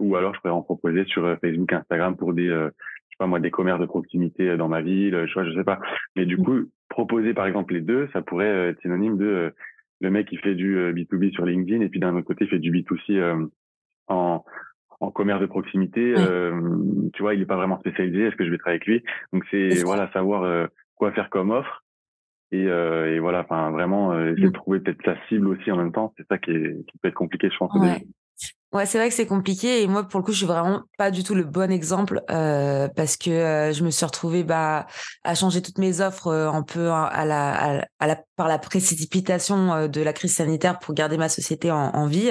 [0.00, 2.70] ou alors je pourrais en proposer sur Facebook, Instagram pour des
[3.18, 5.80] pas moi des commerces de proximité dans ma ville, je vois, je sais pas.
[6.16, 6.44] Mais du mm.
[6.44, 9.50] coup, proposer par exemple les deux, ça pourrait euh, être synonyme de euh,
[10.00, 12.50] le mec qui fait du B2B euh, sur LinkedIn et puis d'un autre côté il
[12.50, 13.48] fait du B2C
[14.06, 14.44] en
[15.00, 16.14] en commerce de proximité.
[17.12, 18.24] tu vois, il est pas vraiment spécialisé.
[18.24, 19.04] Est-ce que je vais travailler avec lui?
[19.32, 21.84] Donc c'est voilà savoir quoi faire comme offre
[22.52, 24.52] et, et voilà, enfin vraiment essayer de mm.
[24.52, 26.12] trouver peut-être sa cible aussi en même temps.
[26.16, 27.72] C'est ça qui, est, qui peut être compliqué, je pense.
[28.70, 31.10] Ouais, c'est vrai que c'est compliqué et moi pour le coup je suis vraiment pas
[31.10, 34.86] du tout le bon exemple euh, parce que euh, je me suis retrouvée bah
[35.24, 39.72] à changer toutes mes offres euh, un peu à la, à, la par la précipitation
[39.72, 42.30] euh, de la crise sanitaire pour garder ma société en, en vie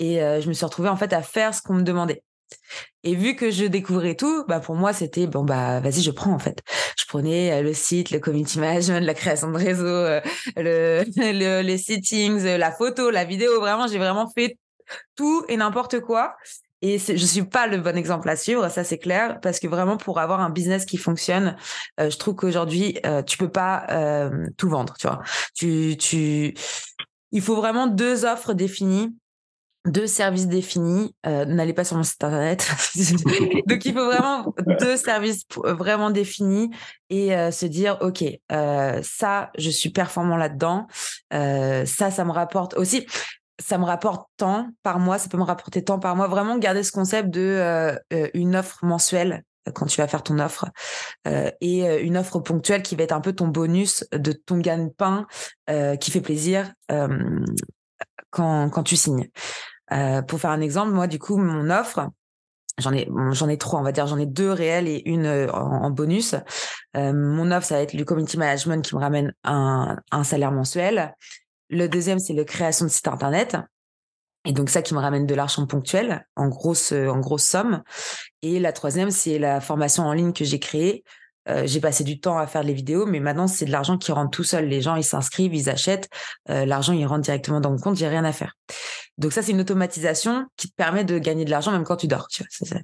[0.00, 2.24] et je me suis retrouvée en fait à faire ce qu'on me demandait.
[3.04, 6.32] Et vu que je découvrais tout, bah pour moi c'était bon bah vas-y je prends
[6.32, 6.60] en fait.
[6.98, 10.20] Je prenais le site, le community management, la création de réseau,
[10.56, 13.60] le, le, les settings, la photo, la vidéo.
[13.60, 14.56] Vraiment j'ai vraiment fait
[15.16, 16.36] tout et n'importe quoi.
[16.82, 19.96] Et je suis pas le bon exemple à suivre, ça c'est clair, parce que vraiment
[19.96, 21.56] pour avoir un business qui fonctionne,
[22.00, 25.22] euh, je trouve qu'aujourd'hui euh, tu peux pas euh, tout vendre, tu vois.
[25.54, 26.54] Tu, tu,
[27.30, 29.16] il faut vraiment deux offres définies,
[29.86, 31.14] deux services définis.
[31.24, 32.68] N'allez pas sur mon site internet.
[33.66, 36.70] Donc il faut vraiment deux services vraiment définis
[37.10, 38.24] et se dire ok,
[39.02, 40.86] ça je suis performant là-dedans,
[41.30, 43.06] ça ça me rapporte aussi
[43.62, 46.26] ça me rapporte tant par mois, ça peut me rapporter tant par mois.
[46.26, 50.22] Vraiment garder ce concept de euh, euh, une offre mensuelle euh, quand tu vas faire
[50.22, 50.66] ton offre
[51.60, 55.26] et une offre ponctuelle qui va être un peu ton bonus de ton gagne-pain
[56.00, 56.72] qui fait plaisir
[58.30, 59.28] quand, quand tu signes.
[60.28, 62.08] Pour faire un exemple, moi du coup mon offre,
[62.78, 65.90] j'en ai j'en ai trois on va dire j'en ai deux réels et une en,
[65.90, 66.34] bonus
[66.94, 71.14] mon offre ça va être le community management qui me ramène un, un salaire mensuel
[71.72, 73.56] le deuxième, c'est la création de site internet.
[74.44, 77.82] Et donc ça qui me ramène de l'argent ponctuel, en grosse, en grosse somme.
[78.42, 81.02] Et la troisième, c'est la formation en ligne que j'ai créée.
[81.48, 84.12] Euh, j'ai passé du temps à faire les vidéos, mais maintenant c'est de l'argent qui
[84.12, 84.66] rentre tout seul.
[84.66, 86.08] Les gens ils s'inscrivent, ils achètent,
[86.50, 88.54] euh, l'argent il rentre directement dans mon compte, j'ai rien à faire.
[89.18, 92.08] Donc ça c'est une automatisation qui te permet de gagner de l'argent même quand tu
[92.08, 92.28] dors.
[92.28, 92.78] Tu vois,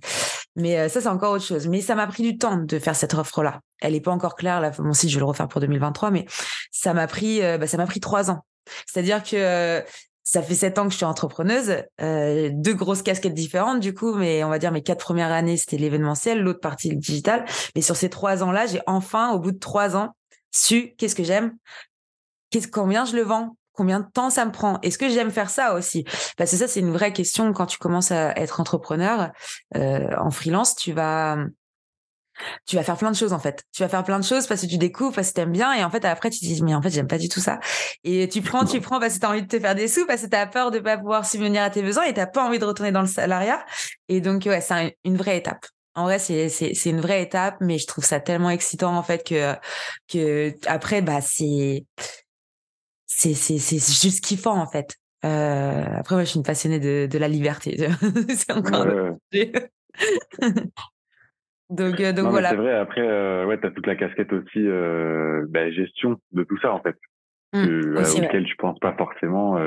[0.56, 1.68] Mais euh, ça c'est encore autre chose.
[1.68, 3.60] Mais ça m'a pris du temps de faire cette offre là.
[3.80, 4.72] Elle est pas encore claire là.
[4.78, 6.26] Mon site je vais le refaire pour 2023, mais
[6.70, 8.44] ça m'a pris, bah, ça m'a pris trois ans
[8.86, 9.82] c'est-à-dire que euh,
[10.24, 14.14] ça fait sept ans que je suis entrepreneuse, euh, deux grosses casquettes différentes du coup,
[14.14, 17.44] mais on va dire mes quatre premières années c'était l'événementiel, l'autre partie le digital.
[17.74, 20.14] Mais sur ces trois ans-là, j'ai enfin, au bout de trois ans,
[20.50, 21.56] su qu'est-ce que j'aime,
[22.50, 24.80] qu'est-ce combien je le vends, combien de temps ça me prend?
[24.82, 26.04] Est-ce que j'aime faire ça aussi?
[26.36, 29.30] Parce que ça, c'est une vraie question quand tu commences à être entrepreneur
[29.76, 30.74] euh, en freelance.
[30.74, 31.38] Tu vas
[32.66, 33.62] tu vas faire plein de choses en fait.
[33.72, 35.82] Tu vas faire plein de choses parce que tu découvres, parce que t'aimes bien, et
[35.82, 37.58] en fait après tu te dis mais en fait j'aime pas du tout ça.
[38.04, 40.22] Et tu prends, tu prends parce que t'as envie de te faire des sous, parce
[40.22, 42.64] que t'as peur de pas pouvoir subvenir à tes besoins et t'as pas envie de
[42.64, 43.64] retourner dans le salariat.
[44.08, 45.66] Et donc ouais, c'est une vraie étape.
[45.94, 49.02] En vrai, c'est c'est c'est une vraie étape, mais je trouve ça tellement excitant en
[49.02, 49.54] fait que
[50.08, 51.84] que après bah c'est
[53.08, 57.18] c'est c'est c'est juste kiffant en fait après, moi, je suis une passionnée de, de
[57.18, 57.76] la liberté.
[58.28, 58.86] c'est encore
[61.70, 62.50] donc, donc voilà.
[62.50, 64.64] C'est vrai, après, ouais, tu as toute la casquette aussi
[65.48, 66.94] bah, gestion de tout ça, en fait.
[67.52, 69.58] Mmh, auquel tu penses pas forcément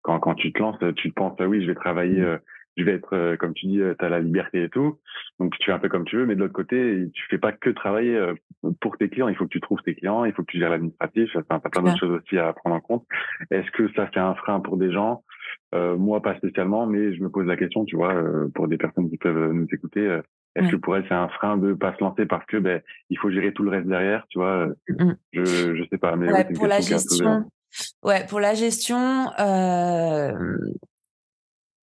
[0.00, 2.38] quand, quand tu te lances, tu te penses, oui, je vais travailler mmh
[2.76, 4.98] je vais être, euh, comme tu dis, euh, tu as la liberté et tout.
[5.40, 7.52] Donc, tu fais un peu comme tu veux, mais de l'autre côté, tu fais pas
[7.52, 8.34] que travailler euh,
[8.80, 9.28] pour tes clients.
[9.28, 11.30] Il faut que tu trouves tes clients, il faut que tu gères l'administratif.
[11.32, 13.04] Tu as plein d'autres choses aussi à prendre en compte.
[13.50, 15.24] Est-ce que ça fait un frein pour des gens?
[15.74, 18.14] Euh, Moi, pas spécialement, mais je me pose la question, tu vois,
[18.54, 20.20] pour des personnes qui peuvent nous écouter.
[20.54, 23.18] est-ce que pour elles, c'est un frein de pas se lancer parce que ben, il
[23.18, 25.12] faut gérer tout le reste derrière, tu vois mmh.
[25.32, 27.44] Je je sais pas, mais pour la gestion.
[28.02, 30.32] Ouais, pour la gestion, euh,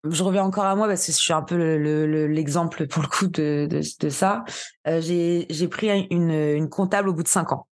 [0.10, 1.56] je reviens encore à moi parce que je suis un peu
[2.26, 4.44] l'exemple le, pour le coup de, de, de ça.
[4.88, 7.68] Euh, j'ai pris une, une comptable au bout de cinq ans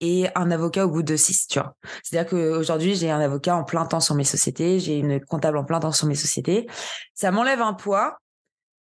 [0.00, 1.74] et un avocat au bout de six, tu vois.
[2.02, 5.64] C'est-à-dire qu'aujourd'hui, j'ai un avocat en plein temps sur mes sociétés, j'ai une comptable en
[5.64, 6.68] plein temps sur mes sociétés.
[7.14, 8.18] Ça m'enlève un poids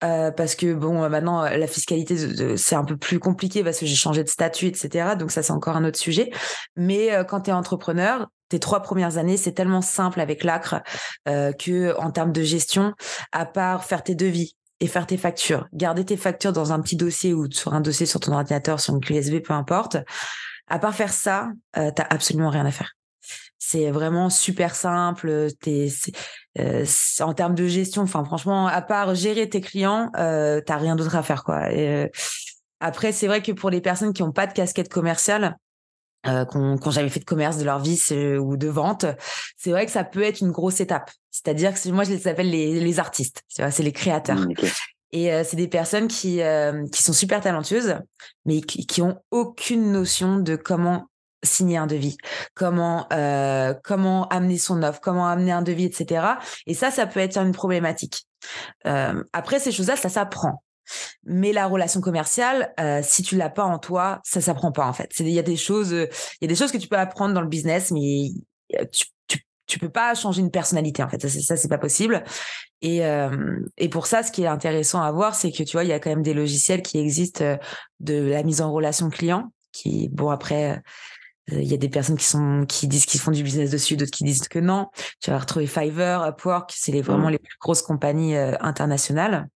[0.05, 3.95] euh, parce que bon, maintenant la fiscalité c'est un peu plus compliqué parce que j'ai
[3.95, 5.17] changé de statut, etc.
[5.19, 6.31] Donc ça c'est encore un autre sujet.
[6.77, 10.81] Mais euh, quand tu es entrepreneur, tes trois premières années, c'est tellement simple avec l'ACRE
[11.29, 12.95] euh, que en termes de gestion,
[13.33, 16.97] à part faire tes devis et faire tes factures, garder tes factures dans un petit
[16.97, 19.97] dossier ou sur un dossier sur ton ordinateur, sur une clé USB, peu importe.
[20.69, 22.96] À part faire ça, euh, t'as absolument rien à faire.
[23.69, 25.49] C'est vraiment super simple.
[25.61, 25.89] T'es,
[26.61, 26.85] euh,
[27.19, 31.17] en termes de gestion, enfin franchement, à part gérer tes clients, euh, t'as rien d'autre
[31.17, 31.73] à faire quoi.
[31.73, 32.09] Et, euh,
[32.79, 35.57] après, c'est vrai que pour les personnes qui n'ont pas de casquette commerciale,
[36.29, 38.01] euh, qui n'ont jamais fait de commerce de leur vie
[38.39, 39.05] ou de vente,
[39.57, 41.11] c'est vrai que ça peut être une grosse étape.
[41.33, 44.39] C'est-à-dire que moi, je les appelle les, les artistes, c'est les créateurs.
[44.39, 44.55] Mmh,
[45.11, 47.97] Et euh, c'est des personnes qui, euh, qui sont super talentueuses,
[48.45, 51.09] mais qui, qui ont aucune notion de comment
[51.47, 52.17] signer un devis,
[52.55, 56.27] comment euh, comment amener son offre, comment amener un devis, etc.
[56.67, 58.27] Et ça, ça peut être une problématique.
[58.87, 60.63] Euh, après, ces choses-là, ça s'apprend.
[61.25, 64.93] Mais la relation commerciale, euh, si tu l'as pas en toi, ça s'apprend pas en
[64.93, 65.11] fait.
[65.19, 67.41] Il y a des choses, il y a des choses que tu peux apprendre dans
[67.41, 68.29] le business, mais
[68.93, 69.07] tu,
[69.67, 71.21] tu, peux pas changer une personnalité en fait.
[71.21, 72.23] Ça, ça c'est pas possible.
[72.83, 73.01] Et,
[73.79, 75.93] et pour ça, ce qui est intéressant à voir, c'est que tu vois, il y
[75.93, 77.59] a quand même des logiciels qui existent
[77.99, 80.83] de la mise en relation client, qui bon après
[81.49, 84.11] il y a des personnes qui sont qui disent qu'ils font du business dessus, d'autres
[84.11, 84.89] qui disent que non.
[85.21, 87.33] Tu vas retrouver Fiverr, Upwork, c'est les, vraiment mmh.
[87.33, 89.49] les plus grosses compagnies euh, internationales.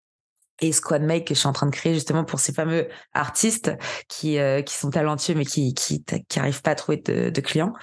[0.62, 3.71] Et Squadmake que je suis en train de créer justement pour ces fameux artistes
[4.08, 7.41] qui euh, qui sont talentueux mais qui qui qui arrivent pas à trouver de, de
[7.41, 7.73] clients.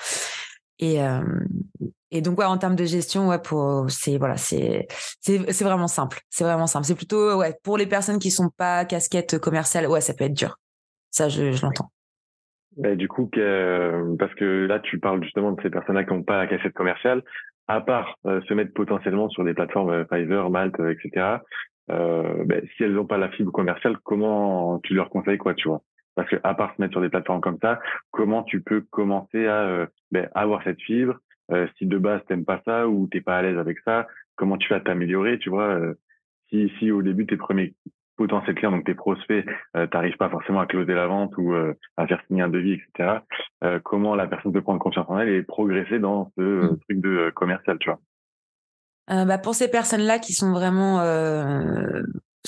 [0.78, 1.22] Et euh,
[2.10, 4.86] et donc ouais en termes de gestion ouais pour c'est voilà c'est
[5.20, 8.50] c'est c'est vraiment simple c'est vraiment simple c'est plutôt ouais pour les personnes qui sont
[8.50, 10.58] pas casquettes commerciales ouais ça peut être dur
[11.10, 11.90] ça je, je l'entends
[12.76, 16.38] du coup, que, parce que là, tu parles justement de ces personnes-là qui n'ont pas
[16.38, 17.22] la cassette commerciale,
[17.68, 21.38] à part euh, se mettre potentiellement sur des plateformes euh, Fiverr, Malte, euh, etc.
[21.90, 25.68] Euh, bah, si elles n'ont pas la fibre commerciale, comment tu leur conseilles quoi, tu
[25.68, 25.82] vois?
[26.14, 29.46] Parce que à part se mettre sur des plateformes comme ça, comment tu peux commencer
[29.46, 31.18] à bah, avoir cette fibre
[31.78, 34.72] Si de base t'aimes pas ça ou t'es pas à l'aise avec ça, comment tu
[34.72, 35.78] vas t'améliorer, tu vois
[36.48, 37.74] si, si au début tes premiers
[38.16, 39.44] potentiels clients, donc tes prospects,
[39.76, 42.74] euh, t'arrives pas forcément à closer la vente ou euh, à faire signer un devis,
[42.74, 43.18] etc.
[43.64, 46.79] Euh, comment la personne peut prendre confiance en elle et progresser dans ce euh, mmh.
[46.81, 48.00] truc de commercial, tu vois?
[49.09, 50.98] Bah Pour ces personnes-là qui sont vraiment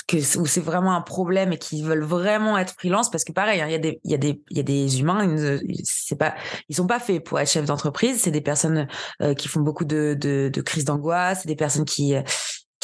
[0.09, 3.61] que où c'est vraiment un problème et qui veulent vraiment être freelance parce que pareil
[3.61, 5.37] hein, il y a des il y a des il y a des humains
[5.85, 6.35] c'est pas
[6.69, 8.89] ils sont pas faits pour être chef d'entreprise c'est des personnes
[9.37, 12.15] qui font beaucoup de de, de crises d'angoisse c'est des personnes qui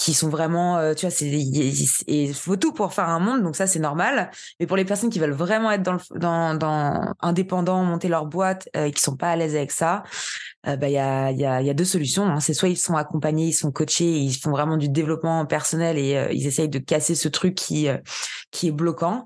[0.05, 3.57] qui sont vraiment, euh, tu vois, c'est il faut tout pour faire un monde, donc
[3.57, 4.31] ça c'est normal.
[4.61, 8.27] Mais pour les personnes qui veulent vraiment être dans, le, dans, dans indépendants, monter leur
[8.27, 10.03] boîte euh, et qui sont pas à l'aise avec ça,
[10.67, 12.27] euh, bah il y a il y a y a deux solutions.
[12.27, 12.41] Hein.
[12.41, 16.29] C'est soit ils sont accompagnés, ils sont coachés, ils font vraiment du développement personnel et
[16.33, 17.89] ils essayent de casser ce truc qui
[18.51, 19.25] qui est bloquant.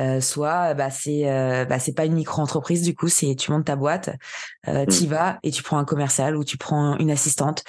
[0.00, 3.52] Euh, soit bah c'est euh, bah c'est pas une micro entreprise du coup c'est tu
[3.52, 4.10] montes ta boîte
[4.66, 5.06] euh, tu mmh.
[5.06, 7.62] vas et tu prends un commercial ou tu prends une assistante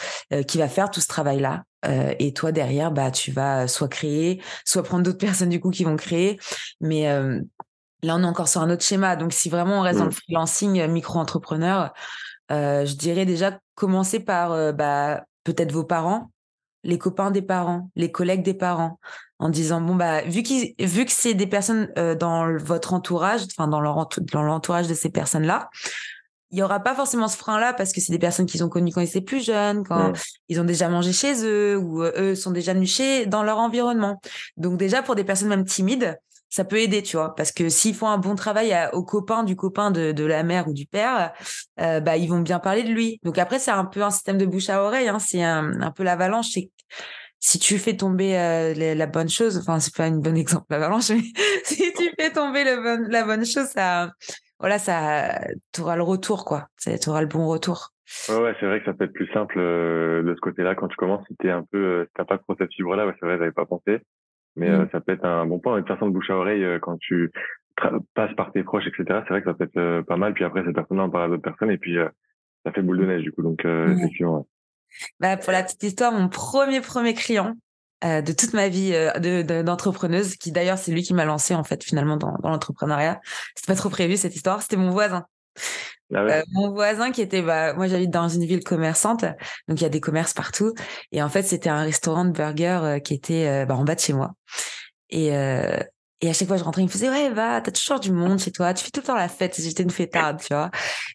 [0.48, 3.88] qui va faire tout ce travail là euh, et toi derrière, bah tu vas soit
[3.88, 6.40] créer, soit prendre d'autres personnes du coup qui vont créer.
[6.82, 7.42] Mais euh,
[8.04, 9.16] là, on est encore sur un autre schéma.
[9.16, 10.14] Donc si vraiment on reste dans le mmh.
[10.14, 11.94] freelancing euh, micro-entrepreneur,
[12.50, 16.30] je dirais déjà commencer par bah, peut-être vos parents,
[16.84, 19.00] les copains des parents, les collègues des parents,
[19.40, 20.44] en disant bon bah vu
[20.80, 25.10] vu que c'est des personnes dans votre entourage, enfin dans leur dans l'entourage de ces
[25.10, 25.72] personnes là,
[26.52, 28.70] il y aura pas forcément ce frein là parce que c'est des personnes qu'ils ont
[28.70, 30.14] connues quand ils étaient plus jeunes, quand
[30.48, 33.58] ils ont déjà mangé chez eux ou euh, eux sont déjà venus chez dans leur
[33.58, 34.22] environnement.
[34.58, 36.18] Donc déjà pour des personnes même timides,
[36.50, 39.56] ça peut aider, tu vois, parce que s'ils font un bon travail aux copains du
[39.56, 41.34] copain de, de la mère ou du père,
[41.82, 43.20] euh, bah ils vont bien parler de lui.
[43.24, 45.92] Donc après, c'est un peu un système de bouche à oreille, hein, c'est un, un,
[45.92, 46.52] peu l'avalanche.
[46.54, 46.72] C'est
[47.40, 51.10] si tu fais tomber euh, la, bonne chose, enfin c'est pas une bonne exemple l'avalanche,
[51.10, 51.24] mais
[51.66, 54.12] si tu fais tomber le la bonne chose, ça,
[54.60, 55.40] voilà, ça,
[55.72, 56.70] t'auras le retour, quoi.
[56.80, 57.92] Tu auras le bon retour.
[58.30, 60.88] Ouais, ouais c'est vrai que ça peut être plus simple euh, de ce côté-là quand
[60.88, 61.26] tu commences.
[61.28, 63.66] Si t'es un peu, euh, t'as pas trop cette fibre-là, ouais, c'est vrai, j'avais pas
[63.66, 64.00] pensé.
[64.56, 64.90] Mais euh, mmh.
[64.92, 67.32] ça peut être un bon point, une façon de bouche à oreille quand tu
[68.14, 69.22] passes par tes proches, etc.
[69.24, 70.34] C'est vrai que ça peut être pas mal.
[70.34, 71.98] Puis après, cette personne-là en parle à d'autres personnes et puis
[72.64, 73.42] ça fait boule de neige du coup.
[73.42, 74.48] Donc effectivement.
[75.20, 77.56] Bah, pour la petite histoire, mon premier premier client
[78.06, 78.94] de toute ma vie
[79.64, 83.20] d'entrepreneuse, de, qui d'ailleurs c'est lui qui m'a lancé en fait finalement dans, dans l'entrepreneuriat.
[83.56, 84.62] C'était pas trop prévu cette histoire.
[84.62, 85.26] C'était mon voisin.
[86.14, 89.26] Ah euh, mon voisin qui était, bah, moi j'habite dans une ville commerçante,
[89.68, 90.74] donc il y a des commerces partout.
[91.12, 93.96] Et en fait, c'était un restaurant de burgers euh, qui était euh, bah, en bas
[93.96, 94.34] de chez moi.
[95.10, 95.32] Et,
[96.22, 98.40] et à chaque fois je rentrais, il me faisait ouais, va, t'as toujours du monde
[98.40, 99.60] chez toi, tu fais tout le temps la fête.
[99.60, 100.72] J'étais une fêtarde, tu vois.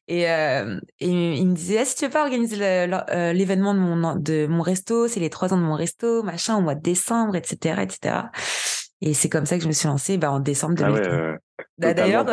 [0.08, 2.56] Et, et il me disait, si tu veux pas organiser
[3.34, 6.60] l'événement de mon de mon resto, c'est les trois ans de mon resto, machin, au
[6.60, 8.16] mois de décembre, etc., etc.
[9.00, 11.06] Et c'est comme ça que je me suis lancée, bah, en décembre 2015.
[11.06, 11.38] Ah ouais,
[11.78, 12.26] bah, d'ailleurs,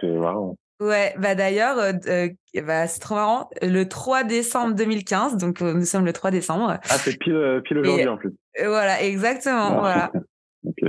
[0.00, 0.56] c'est marrant.
[0.78, 2.28] Ouais, bah d'ailleurs, euh, euh,
[2.62, 3.48] bah, c'est trop marrant.
[3.62, 6.78] Le 3 décembre 2015, donc euh, nous sommes le 3 décembre.
[6.82, 8.34] Ah, c'est pile, pile aujourd'hui en plus.
[8.62, 9.68] Voilà, exactement.
[9.70, 10.12] Ah, voilà.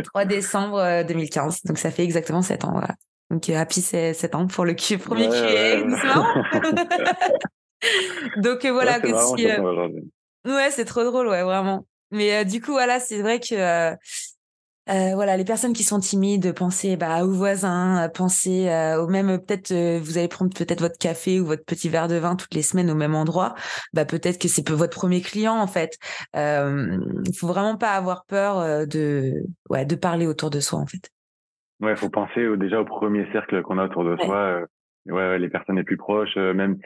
[0.03, 2.71] 3 décembre 2015, donc ça fait exactement 7 ans.
[2.71, 2.95] Voilà.
[3.30, 5.84] Donc happy 7 ans pour le Q, premier ouais,
[8.38, 8.99] donc voilà.
[8.99, 9.45] que si,
[10.45, 11.86] ouais, c'est trop drôle, ouais, vraiment.
[12.12, 13.95] Mais du coup, voilà, c'est vrai que
[14.89, 19.39] euh, voilà, les personnes qui sont timides, pensez bah, aux voisins, pensez euh, au même
[19.39, 22.54] peut-être euh, vous allez prendre peut-être votre café ou votre petit verre de vin toutes
[22.54, 23.56] les semaines au même endroit.
[23.93, 25.97] Bah peut-être que c'est votre premier client en fait.
[26.36, 29.34] Il faut vraiment pas avoir peur de
[29.69, 31.10] ouais de parler autour de soi en fait.
[31.80, 34.65] Ouais, faut penser déjà au premier cercle qu'on a autour de soi
[35.10, 36.78] ouais, les personnes les plus proches, euh, même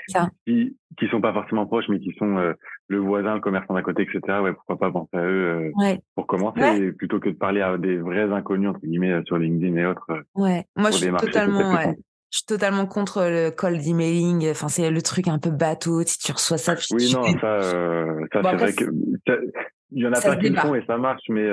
[0.45, 2.53] qui qui sont pas forcément proches, mais qui sont euh,
[2.87, 4.39] le voisin, le commerçant d'à côté, etc.
[4.41, 7.97] Ouais, pourquoi pas penser à eux euh, pour commencer, plutôt que de parler à des
[7.97, 10.07] vrais inconnus entre guillemets sur LinkedIn et autres.
[10.35, 11.95] ouais, moi je suis totalement, ouais.
[12.31, 14.49] je suis totalement contre le cold emailing.
[14.51, 16.01] Enfin, c'est le truc un peu bateau.
[16.03, 17.61] Si tu reçois ça, oui, non, ça,
[18.33, 18.85] ça c'est vrai que
[19.93, 21.47] il y en a pas qui le font et ça marche, mais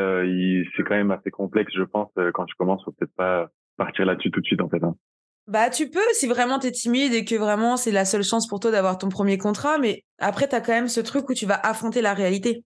[0.77, 2.11] c'est quand même assez complexe, je pense.
[2.35, 4.83] quand tu commences, faut peut-être pas partir là-dessus tout de suite, en fait.
[4.83, 4.95] Hein.
[5.49, 8.61] Bah, tu peux si vraiment t'es timide et que vraiment c'est la seule chance pour
[8.61, 11.47] toi d'avoir ton premier contrat, mais après, tu as quand même ce truc où tu
[11.47, 12.65] vas affronter la réalité.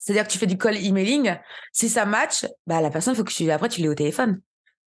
[0.00, 1.36] C'est-à-dire que tu fais du call emailing.
[1.72, 4.40] Si ça match, bah, la personne, faut que tu, après, tu l'aies au téléphone.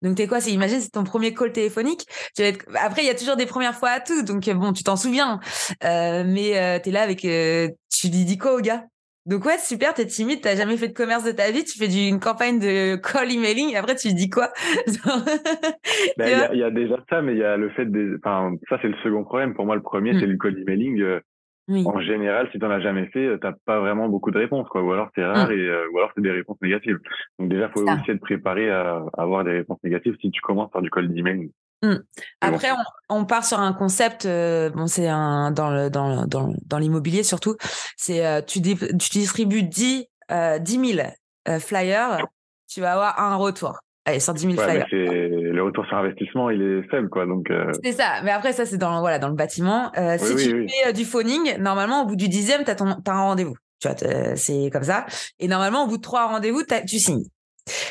[0.03, 0.41] Donc, t'es quoi?
[0.41, 2.05] C'est, imagine, c'est ton premier call téléphonique.
[2.35, 2.65] Tu vas être...
[2.75, 4.23] Après, il y a toujours des premières fois à tout.
[4.23, 5.39] Donc, bon, tu t'en souviens.
[5.85, 8.85] Euh, mais euh, t'es là avec, euh, tu dis, dis quoi au gars?
[9.27, 12.09] Donc ouais, super, t'es timide, t'as jamais fait de commerce de ta vie, tu fais
[12.09, 14.49] une campagne de call emailing et après tu dis quoi?
[16.17, 18.19] Ben, Il y, a déjà ça, mais il y a le fait de...
[18.25, 19.55] Enfin, ça c'est le second problème.
[19.55, 20.31] Pour moi, le premier, c'est mm.
[20.31, 21.01] le call emailing.
[21.03, 21.21] Euh,
[21.69, 24.83] en général, si t'en as jamais fait, euh, t'as pas vraiment beaucoup de réponses, quoi.
[24.83, 25.53] Ou alors c'est rare, mm.
[25.53, 26.99] et euh, ou alors c'est des réponses négatives.
[27.39, 30.83] Donc déjà, faut aussi être préparé à, avoir des réponses négatives si tu commences par
[30.83, 31.51] du call emailing.
[31.83, 31.95] Mmh.
[32.43, 32.69] Après,
[33.09, 34.27] on, part sur un concept.
[34.27, 37.57] Euh, bon, c'est un dans le dans dans, dans l'immobilier surtout.
[37.97, 41.09] C'est euh, tu, tu distribues 10 euh, 10 000
[41.49, 42.27] euh, flyers,
[42.69, 43.79] tu vas avoir un retour.
[44.05, 44.87] Allez, sur 10 000 flyers.
[44.91, 47.27] Le retour sur investissement, il est faible, quoi.
[47.27, 47.51] Donc.
[47.83, 48.23] C'est ça.
[48.25, 49.91] Mais après, ça, c'est dans voilà dans le bâtiment.
[50.19, 53.57] si tu fais du phoning, normalement, au bout du dixième, t'as ton as un rendez-vous.
[53.81, 53.97] Tu vois,
[54.37, 55.07] c'est comme ça.
[55.39, 57.25] Et normalement, au bout de trois rendez-vous, tu signes.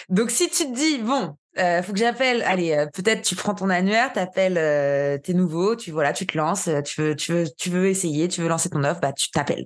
[0.10, 2.42] Donc, si tu te dis bon, euh, faut que j'appelle.
[2.44, 6.38] Allez, euh, peut-être tu prends ton annuaire, t'appelles, euh, t'es nouveau, tu voilà, tu te
[6.38, 9.14] lances, euh, tu veux, tu veux, tu veux essayer, tu veux lancer ton offre, bah
[9.14, 9.66] tu t'appelles.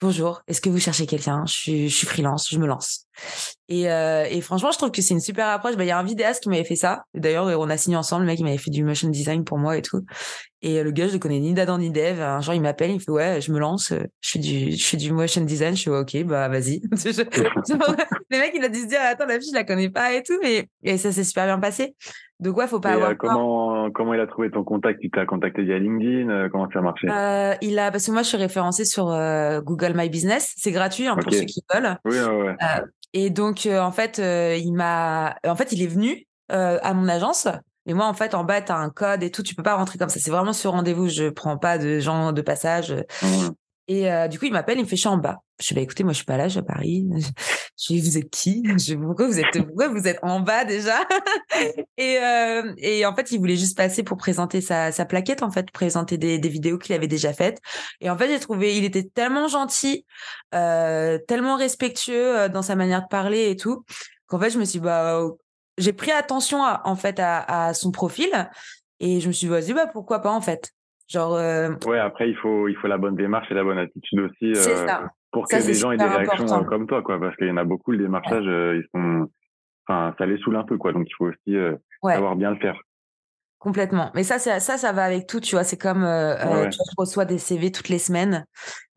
[0.00, 1.44] Bonjour, est-ce que vous cherchez quelqu'un?
[1.46, 3.06] Je suis, je suis freelance, je me lance.
[3.68, 5.76] Et, euh, et franchement, je trouve que c'est une super approche.
[5.76, 7.04] Bah, il y a un vidéaste qui m'avait fait ça.
[7.14, 8.22] D'ailleurs, on a signé ensemble.
[8.22, 10.02] Le mec, il m'avait fait du motion design pour moi et tout.
[10.60, 12.20] Et le gars, je le connais ni d'Adam ni d'Eve.
[12.20, 14.84] Un jour, il m'appelle, il me fait ouais, je me lance, je fais du, je
[14.84, 15.74] fais du motion design.
[15.74, 16.80] Je fais ok, bah vas-y.
[16.92, 20.22] le mec, il a dû se dire attends, la fille, je la connais pas et
[20.22, 21.96] tout, mais et ça s'est super bien passé.
[22.38, 23.10] Donc ouais, faut pas avoir.
[23.10, 25.00] Euh, comment comment il a trouvé ton contact?
[25.02, 26.28] Il t'a contacté via LinkedIn?
[26.28, 27.08] Euh, Comment ça a marché?
[27.08, 29.06] Euh, Il a parce que moi je suis référencée sur
[29.62, 30.52] Google My Business.
[30.56, 31.96] C'est gratuit hein, pour ceux qui veulent.
[32.04, 32.56] Oui, ouais, ouais.
[33.12, 37.48] Et donc en fait il m'a en fait il est venu à mon agence.
[37.86, 39.42] Mais moi, en fait, en bas, tu as un code et tout.
[39.42, 40.20] Tu peux pas rentrer comme ça.
[40.20, 41.08] C'est vraiment sur rendez-vous.
[41.08, 42.94] Je prends pas de gens de passage.
[43.88, 45.42] Et euh, du coup, il m'appelle, il me fait, je suis bas.
[45.60, 47.06] Je dis, bah, écoutez, moi, je suis pas là, je suis à Paris.
[47.78, 48.62] Je dis, vous êtes qui?
[48.78, 51.00] Je pourquoi vous êtes, pourquoi vous êtes en bas déjà?
[51.96, 55.50] Et, euh, et en fait, il voulait juste passer pour présenter sa, sa plaquette, en
[55.50, 57.58] fait, présenter des, des vidéos qu'il avait déjà faites.
[58.00, 60.06] Et en fait, j'ai trouvé, il était tellement gentil,
[60.54, 63.84] euh, tellement respectueux euh, dans sa manière de parler et tout,
[64.26, 65.22] qu'en fait, je me suis bah,
[65.78, 68.30] j'ai pris attention en fait à, son profil
[69.00, 70.72] et je me suis dit bah pourquoi pas en fait?
[71.12, 71.32] Genre.
[71.86, 74.52] Ouais après il faut il faut la bonne démarche et la bonne attitude aussi.
[75.30, 77.64] Pour que les gens aient des réactions comme toi quoi parce qu'il y en a
[77.64, 79.28] beaucoup le démarchage ils sont
[79.86, 81.56] enfin ça les saoule un peu quoi donc il faut aussi
[82.02, 82.78] savoir bien le faire.
[83.62, 84.10] Complètement.
[84.16, 85.62] Mais ça, ça, ça va avec tout, tu vois.
[85.62, 88.44] C'est comme euh, euh tu reçois des CV toutes les semaines.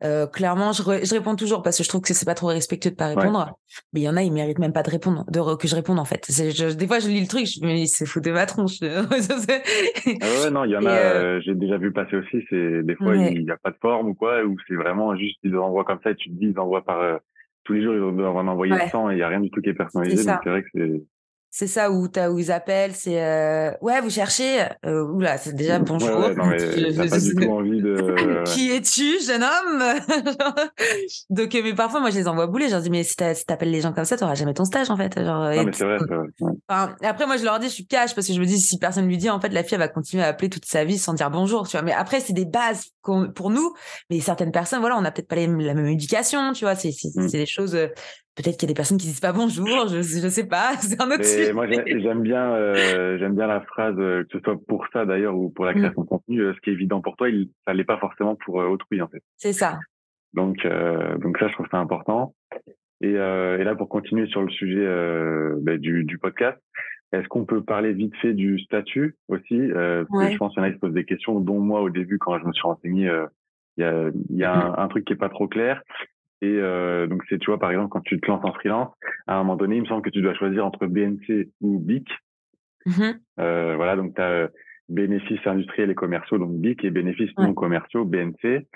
[0.02, 2.90] Euh, clairement, je, je, réponds toujours parce que je trouve que c'est pas trop respectueux
[2.90, 3.56] de pas répondre.
[3.92, 6.00] Mais il y en a, ils méritent même pas de répondre, de que je réponde
[6.00, 6.26] en fait.
[6.28, 8.78] Je, des fois, je lis le truc, je me dis c'est fou de ma tronche.
[8.82, 10.90] ah ouais, non, il y en a.
[10.90, 12.44] Euh, j'ai déjà vu passer aussi.
[12.50, 15.38] C'est des fois il n'y a pas de forme ou quoi, ou c'est vraiment juste
[15.44, 17.20] ils envoient comme ça et tu te dis ils envoient par
[17.62, 19.60] tous les jours ils doivent en envoyer 100 et il y a rien du tout
[19.60, 20.24] qui est personnalisé.
[20.24, 21.02] Donc c'est vrai que c'est
[21.58, 24.66] c'est ça où, as, où ils appellent, c'est euh, ouais, vous cherchez.
[24.84, 26.18] Euh, oula, c'est déjà bonjour.
[26.18, 28.44] Ouais, non, mais je, pas du tout envie de.
[28.52, 29.82] Qui es-tu, jeune homme?
[31.30, 32.66] Donc, mais parfois, moi, je les envoie bouler.
[32.66, 34.98] Je leur dis, mais si t'appelles les gens comme ça, t'auras jamais ton stage, en
[34.98, 35.18] fait.
[35.18, 35.96] Genre, non, mais c'est vrai.
[36.68, 38.76] Enfin, après, moi, je leur dis, je suis cash parce que je me dis, si
[38.76, 40.98] personne lui dit, en fait, la fille, elle va continuer à appeler toute sa vie
[40.98, 41.82] sans dire bonjour, tu vois.
[41.82, 43.72] Mais après, c'est des bases pour nous.
[44.10, 46.74] Mais certaines personnes, voilà, on n'a peut-être pas la même éducation, tu vois.
[46.74, 47.28] C'est mm.
[47.28, 47.88] des choses euh,
[48.36, 51.00] Peut-être qu'il y a des personnes qui disent pas bonjour, je je sais pas, c'est
[51.00, 51.54] un autre sujet.
[51.54, 55.34] Moi j'aime bien euh, j'aime bien la phrase euh, que ce soit pour ça d'ailleurs
[55.34, 55.78] ou pour la mm.
[55.78, 58.36] création de contenu, euh, ce qui est évident pour toi, il ça l'est pas forcément
[58.36, 59.22] pour autrui en fait.
[59.36, 59.78] C'est ça.
[60.34, 62.34] Donc donc ça je trouve ça important.
[63.00, 64.86] Et, et là pour continuer sur le sujet
[65.62, 66.58] bah, du, du podcast,
[67.12, 69.58] est-ce qu'on peut parler vite fait du statut aussi?
[69.72, 71.80] Parce que Je pense qu'il y en a qui se posent des questions, dont moi
[71.80, 73.10] au début quand je me suis renseigné,
[73.78, 75.82] il y a, y a un, un, truc qui est pas trop clair.
[76.42, 78.92] Et euh, donc, c'est, tu vois, par exemple, quand tu te lances en freelance,
[79.26, 82.08] à un moment donné, il me semble que tu dois choisir entre BNC ou BIC.
[82.86, 83.16] Mm-hmm.
[83.40, 84.48] Euh, voilà, donc tu as euh,
[84.88, 88.66] bénéfices industriels et commerciaux, donc BIC, et bénéfices non commerciaux, BNC.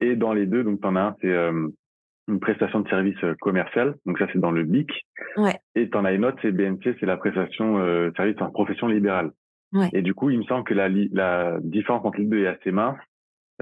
[0.00, 1.68] Et dans les deux, donc tu en as un, c'est euh,
[2.26, 4.90] une prestation de service euh, commercial, donc ça c'est dans le BIC.
[5.36, 5.58] Ouais.
[5.74, 8.88] Et tu en as une autre, c'est BNC, c'est la prestation de service en profession
[8.88, 9.30] libérale.
[9.72, 9.88] Ouais.
[9.92, 12.70] Et du coup, il me semble que la, la différence entre les deux est assez
[12.70, 12.96] mince.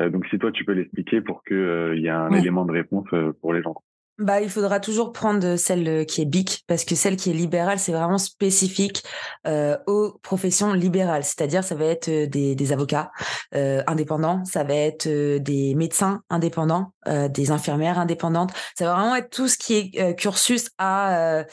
[0.00, 2.72] Euh, donc si toi tu peux l'expliquer pour qu'il euh, y ait un élément de
[2.72, 3.74] réponse euh, pour les gens.
[4.18, 7.78] Bah, il faudra toujours prendre celle qui est BIC parce que celle qui est libérale,
[7.78, 9.02] c'est vraiment spécifique
[9.46, 11.24] euh, aux professions libérales.
[11.24, 13.10] C'est-à-dire, ça va être des, des avocats
[13.54, 18.52] euh, indépendants, ça va être des médecins indépendants, euh, des infirmières indépendantes.
[18.78, 21.44] Ça va vraiment être tout ce qui est cursus à,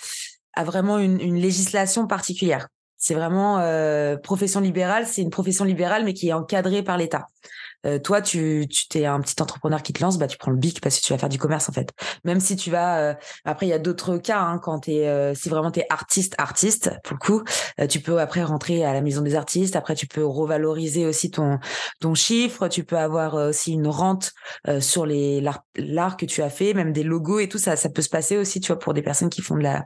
[0.53, 2.67] à vraiment une, une législation particulière.
[2.97, 3.63] C'est vraiment
[4.21, 7.27] profession libérale, c'est une profession libérale mais qui est encadrée par l'État.
[7.85, 10.57] Euh, toi, tu, tu t'es un petit entrepreneur qui te lance, bah tu prends le
[10.57, 11.91] bic parce que tu vas faire du commerce en fait.
[12.25, 13.13] Même si tu vas, euh,
[13.45, 16.91] après il y a d'autres cas hein, quand t'es, euh, si vraiment t'es artiste artiste
[17.03, 17.43] pour le coup,
[17.89, 19.75] tu peux après rentrer à la maison des artistes.
[19.75, 21.59] Après tu peux revaloriser aussi ton
[21.99, 22.67] ton chiffre.
[22.67, 24.31] Tu peux avoir aussi une rente
[24.79, 25.41] sur les
[25.75, 27.75] l'art que tu as fait, même des logos et tout ça.
[27.75, 29.85] Ça peut se passer aussi, tu vois, pour des personnes qui font de la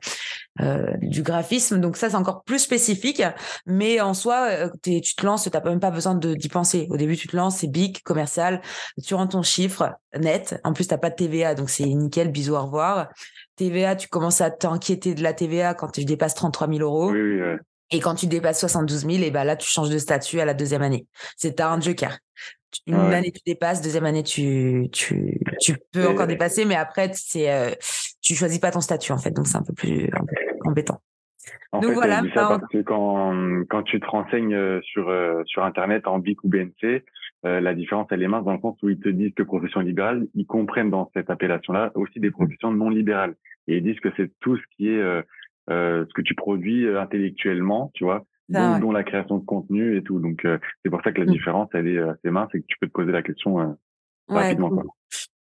[1.01, 1.79] du graphisme.
[1.79, 3.21] Donc ça c'est encore plus spécifique,
[3.65, 6.87] mais en soi, tu te lances, t'as même pas besoin de d'y penser.
[6.89, 8.61] Au début tu te lances, c'est big commercial,
[9.03, 10.59] tu rends ton chiffre net.
[10.63, 13.09] En plus, tu n'as pas de TVA, donc c'est nickel, bisous, au revoir.
[13.55, 17.13] TVA, tu commences à t'inquiéter de la TVA quand tu dépasses 33 000 euros.
[17.91, 20.53] Et quand tu dépasses 72 000, et ben là, tu changes de statut à la
[20.53, 21.05] deuxième année.
[21.37, 22.17] C'est un joker.
[22.87, 23.81] Une année, tu dépasses.
[23.81, 26.65] Deuxième année, tu, tu, tu peux encore dépasser.
[26.65, 27.69] Mais après, c'est, euh,
[28.21, 29.29] tu choisis pas ton statut, en fait.
[29.29, 30.09] Donc, c'est un peu plus,
[30.65, 31.01] embêtant.
[31.71, 32.23] En Donc fait, voilà.
[32.33, 36.49] parce que quand, quand tu te renseignes euh, sur, euh, sur Internet en BIC ou
[36.49, 37.03] BNC,
[37.45, 39.81] euh, la différence, elle est mince dans le sens où ils te disent que profession
[39.81, 43.35] libérale, ils comprennent dans cette appellation-là aussi des professions non libérales.
[43.67, 45.21] Et ils disent que c'est tout ce qui est euh,
[45.69, 50.03] euh ce que tu produis euh, intellectuellement, tu vois, dont, la création de contenu et
[50.03, 50.19] tout.
[50.19, 50.47] Donc,
[50.83, 51.31] c'est pour ça que la mm.
[51.31, 53.77] différence, elle est assez mince et que tu peux te poser la question
[54.27, 54.83] rapidement.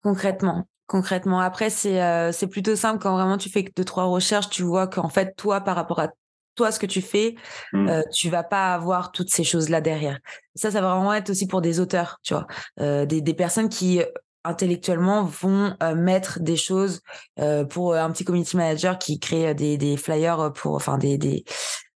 [0.01, 0.67] Concrètement.
[0.87, 1.39] Concrètement.
[1.39, 5.09] Après, c'est c'est plutôt simple quand vraiment tu fais deux, trois recherches, tu vois qu'en
[5.09, 6.09] fait, toi, par rapport à
[6.55, 7.35] toi ce que tu fais,
[7.73, 7.87] mmh.
[7.89, 10.19] euh, tu vas pas avoir toutes ces choses-là derrière.
[10.55, 12.47] Ça, ça va vraiment être aussi pour des auteurs, tu vois,
[12.79, 14.01] euh, des, des personnes qui
[14.43, 17.01] intellectuellement vont euh, mettre des choses
[17.39, 21.45] euh, pour un petit community manager qui crée des, des flyers pour enfin des, des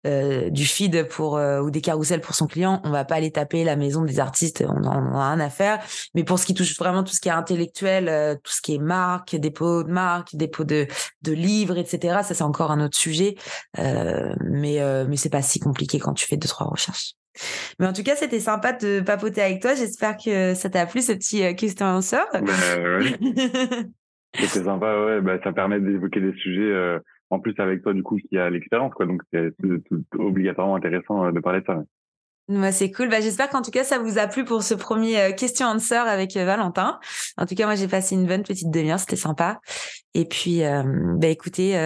[0.06, 3.64] euh, du feed pour ou des carousels pour son client on va pas aller taper
[3.64, 5.80] la maison des artistes on en, a rien à faire
[6.14, 8.78] mais pour ce qui touche vraiment tout ce qui est intellectuel tout ce qui est
[8.78, 10.86] marque dépôt de marque dépôt de
[11.22, 13.34] de livres etc ça c'est encore un autre sujet
[13.76, 17.14] mais mais c'est pas si compliqué quand tu fais deux trois recherches
[17.78, 19.74] mais en tout cas, c'était sympa de papoter avec toi.
[19.74, 22.22] J'espère que ça t'a plu, ce petit euh, question answer.
[22.32, 22.40] Bah,
[24.34, 25.20] c'était sympa, ouais.
[25.20, 26.98] Bah, ça permet d'évoquer des sujets, euh,
[27.30, 29.06] en plus avec toi, du coup, qui a l'expérience, quoi.
[29.06, 29.52] Donc, c'est
[30.14, 31.82] obligatoirement intéressant euh, de parler de ça.
[32.48, 33.10] Bah, c'est cool.
[33.10, 35.96] Bah, j'espère qu'en tout cas, ça vous a plu pour ce premier euh, question answer
[35.96, 36.98] avec euh, Valentin.
[37.36, 38.98] En tout cas, moi, j'ai passé une bonne petite demi-heure.
[38.98, 39.60] C'était sympa.
[40.14, 40.82] Et puis, euh,
[41.16, 41.76] bah, écoutez,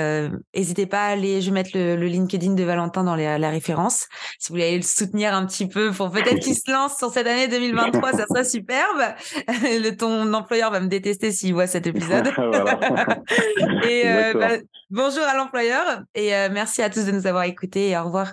[0.55, 4.07] n'hésitez pas à aller, je vais mettre le, LinkedIn de Valentin dans la référence.
[4.39, 7.13] Si vous voulez aller le soutenir un petit peu pour peut-être qu'il se lance sur
[7.13, 9.03] cette année 2023, ça serait superbe.
[9.65, 12.29] Le, ton employeur va me détester s'il voit cet épisode.
[13.89, 14.05] et
[14.35, 14.51] bah,
[14.91, 18.33] bonjour à l'employeur et merci à tous de nous avoir écoutés et au revoir.